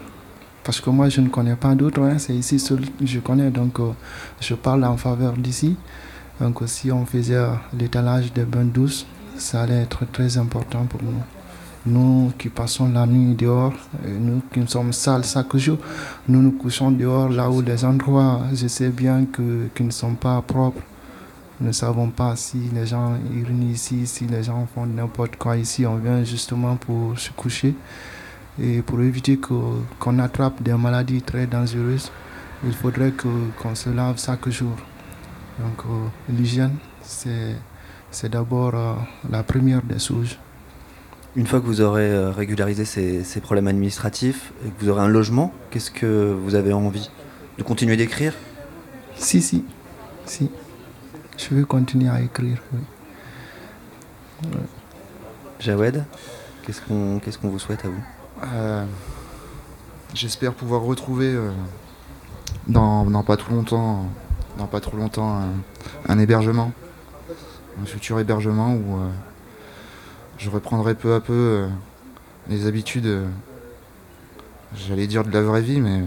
[0.63, 3.51] Parce que moi, je ne connais pas d'autres, hein, c'est ici seul que je connais,
[3.51, 3.93] donc euh,
[4.43, 5.75] je parle en faveur d'ici.
[6.39, 9.07] Donc si on faisait euh, l'étalage des bains douces,
[9.39, 11.23] ça allait être très important pour nous.
[11.87, 13.73] Nous qui passons la nuit dehors,
[14.07, 15.79] nous qui sommes sales chaque jour,
[16.29, 20.15] nous nous couchons dehors là où les endroits, je sais bien que, qui ne sont
[20.15, 20.83] pas propres.
[21.61, 25.57] Nous ne savons pas si les gens urinent ici, si les gens font n'importe quoi
[25.57, 25.87] ici.
[25.87, 27.75] On vient justement pour se coucher.
[28.61, 32.11] Et pour éviter qu'on attrape des maladies très dangereuses,
[32.65, 34.77] il faudrait que- qu'on se lave chaque jour.
[35.59, 37.55] Donc euh, l'hygiène, c'est
[38.11, 38.95] c'est d'abord euh,
[39.31, 40.39] la première des choses.
[41.35, 45.03] Une fois que vous aurez euh, régularisé ces, ces problèmes administratifs et que vous aurez
[45.03, 47.11] un logement, qu'est-ce que vous avez envie?
[47.59, 48.35] De continuer d'écrire?
[49.17, 49.65] Si, si,
[50.27, 50.49] si.
[51.37, 52.81] Je vais continuer à écrire, oui.
[54.45, 54.61] Ouais.
[55.61, 56.05] Jawed,
[56.63, 58.05] qu'est-ce qu'on qu'est-ce qu'on vous souhaite à vous?
[58.45, 58.85] Euh,
[60.15, 61.51] J'espère pouvoir retrouver euh,
[62.69, 64.07] dans, dans pas trop longtemps,
[64.59, 65.49] dans pas trop longtemps, un,
[66.09, 66.73] un hébergement,
[67.83, 69.09] un futur hébergement où euh,
[70.39, 71.69] je reprendrai peu à peu euh,
[72.49, 73.27] les habitudes, euh,
[74.77, 75.99] j'allais dire de la vraie vie, mais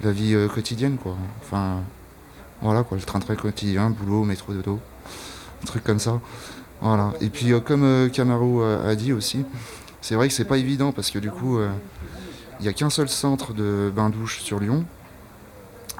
[0.00, 1.16] de la vie euh, quotidienne, quoi.
[1.40, 1.76] Enfin,
[2.64, 4.80] voilà, quoi, le train-train quotidien, boulot, métro, dodo,
[5.62, 6.18] un truc comme ça.
[6.80, 7.12] Voilà.
[7.20, 9.44] Et puis, euh, comme euh, Camaro a, dit aussi,
[10.00, 11.70] c'est vrai que c'est pas évident parce que du coup, euh,
[12.58, 14.86] il n'y a qu'un seul centre de bain-douche sur Lyon.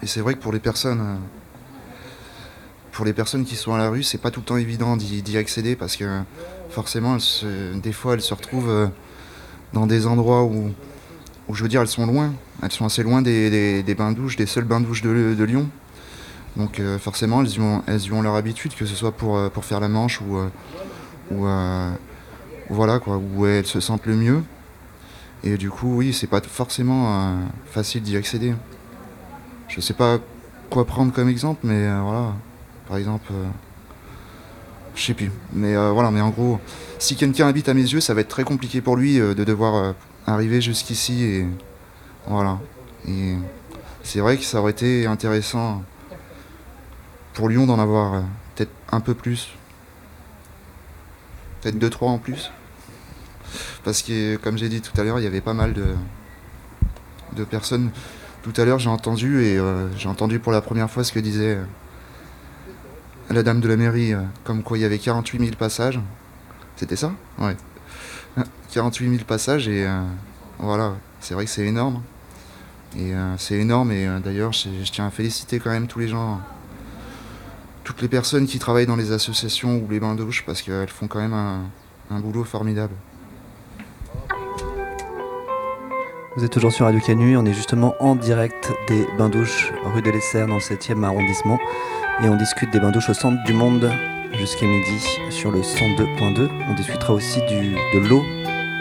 [0.03, 1.17] Et c'est vrai que pour les personnes, euh,
[2.93, 5.37] pour les personnes qui sont à la rue, c'est pas tout le temps évident d'y
[5.37, 6.23] accéder parce que
[6.71, 7.19] forcément,
[7.75, 8.91] des fois, elles se retrouvent
[9.75, 10.71] dans des endroits où,
[11.49, 12.33] où, je veux dire, elles sont loin.
[12.63, 15.69] Elles sont assez loin des, bains-douches, des seuls bains-douches de Lyon.
[16.57, 19.49] Donc euh, forcément, elles y, ont, elles ont leur habitude, que ce soit pour, euh,
[19.49, 20.49] pour faire la manche ou, euh,
[21.31, 21.47] ou,
[22.71, 24.43] voilà quoi, où elles se sentent le mieux.
[25.43, 27.37] Et du coup, oui, c'est pas forcément
[27.67, 28.55] facile d'y accéder.
[29.69, 30.19] Je sais pas
[30.71, 32.33] quoi prendre comme exemple, mais voilà.
[32.89, 33.31] Par exemple,
[34.95, 35.31] Je sais plus.
[35.53, 36.61] Mais voilà, mais en gros,
[36.99, 39.95] si quelqu'un habite à mes yeux, ça va être très compliqué pour lui de devoir
[40.27, 41.47] arriver jusqu'ici et
[42.27, 42.59] voilà.
[43.07, 43.35] Et
[44.03, 45.83] c'est vrai que ça aurait été intéressant
[47.35, 48.21] pour Lyon d'en avoir euh,
[48.55, 49.51] peut-être un peu plus.
[51.61, 52.51] Peut-être deux, trois en plus.
[53.83, 55.95] Parce que, comme j'ai dit tout à l'heure, il y avait pas mal de,
[57.37, 57.91] de personnes.
[58.43, 61.19] Tout à l'heure, j'ai entendu, et euh, j'ai entendu pour la première fois ce que
[61.19, 61.65] disait euh,
[63.31, 64.15] la dame de la mairie,
[64.45, 66.01] comme quoi il y avait 48 000 passages.
[66.77, 67.13] C'était ça?
[67.39, 67.57] Ouais.
[68.73, 69.89] 48 000 passages, et
[70.59, 72.03] voilà, c'est vrai que c'est énorme.
[72.99, 76.41] Et c'est énorme, et d'ailleurs, je tiens à féliciter quand même tous les gens,
[77.85, 81.07] toutes les personnes qui travaillent dans les associations ou les bains douches, parce qu'elles font
[81.07, 81.65] quand même un,
[82.11, 82.95] un boulot formidable.
[86.37, 90.11] Vous êtes toujours sur Radio Canu, on est justement en direct des bains-douches rue de
[90.11, 91.61] l'Essert dans le 7e arrondissement
[92.25, 93.89] et on discute des bains-douches au centre du monde
[94.33, 96.49] jusqu'à midi sur le 102.2.
[96.69, 98.25] On discutera aussi du, de l'eau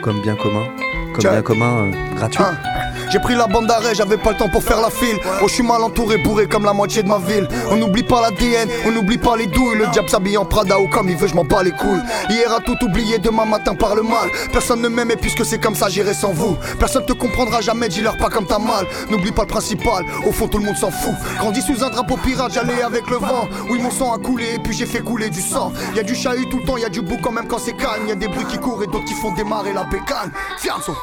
[0.02, 0.66] comme bien commun,
[1.14, 2.44] comme bien commun euh, gratuit.
[2.44, 2.83] Hein
[3.14, 5.20] J'ai pris la bande d'arrêt, j'avais pas le temps pour faire la file.
[5.40, 7.48] Oh, je suis mal entouré, bourré comme la moitié de ma ville.
[7.70, 9.78] On n'oublie pas l'ADN, on n'oublie pas les douilles.
[9.78, 12.02] Le diable s'habille en Prada ou comme il veut, je m'en bats les couilles.
[12.32, 14.32] Hier a tout oublié, demain matin par le mal.
[14.52, 16.58] Personne ne m'aime et puisque c'est comme ça, j'irai sans vous.
[16.80, 18.88] Personne te comprendra jamais, dis-leur pas comme t'as mal.
[19.12, 21.14] N'oublie pas le principal, au fond tout le monde s'en fout.
[21.38, 23.48] Grandi sous un drapeau pirate, j'allais avec le vent.
[23.70, 25.72] Oui, mon sang a coulé et puis j'ai fait couler du sang.
[25.96, 27.78] Y a du chahut tout le temps, y a du bout quand même quand c'est
[27.78, 28.08] calme.
[28.08, 30.32] Y a des bruits qui courent et d'autres qui font démarrer la bécane.
[30.58, 30.96] Fianzo.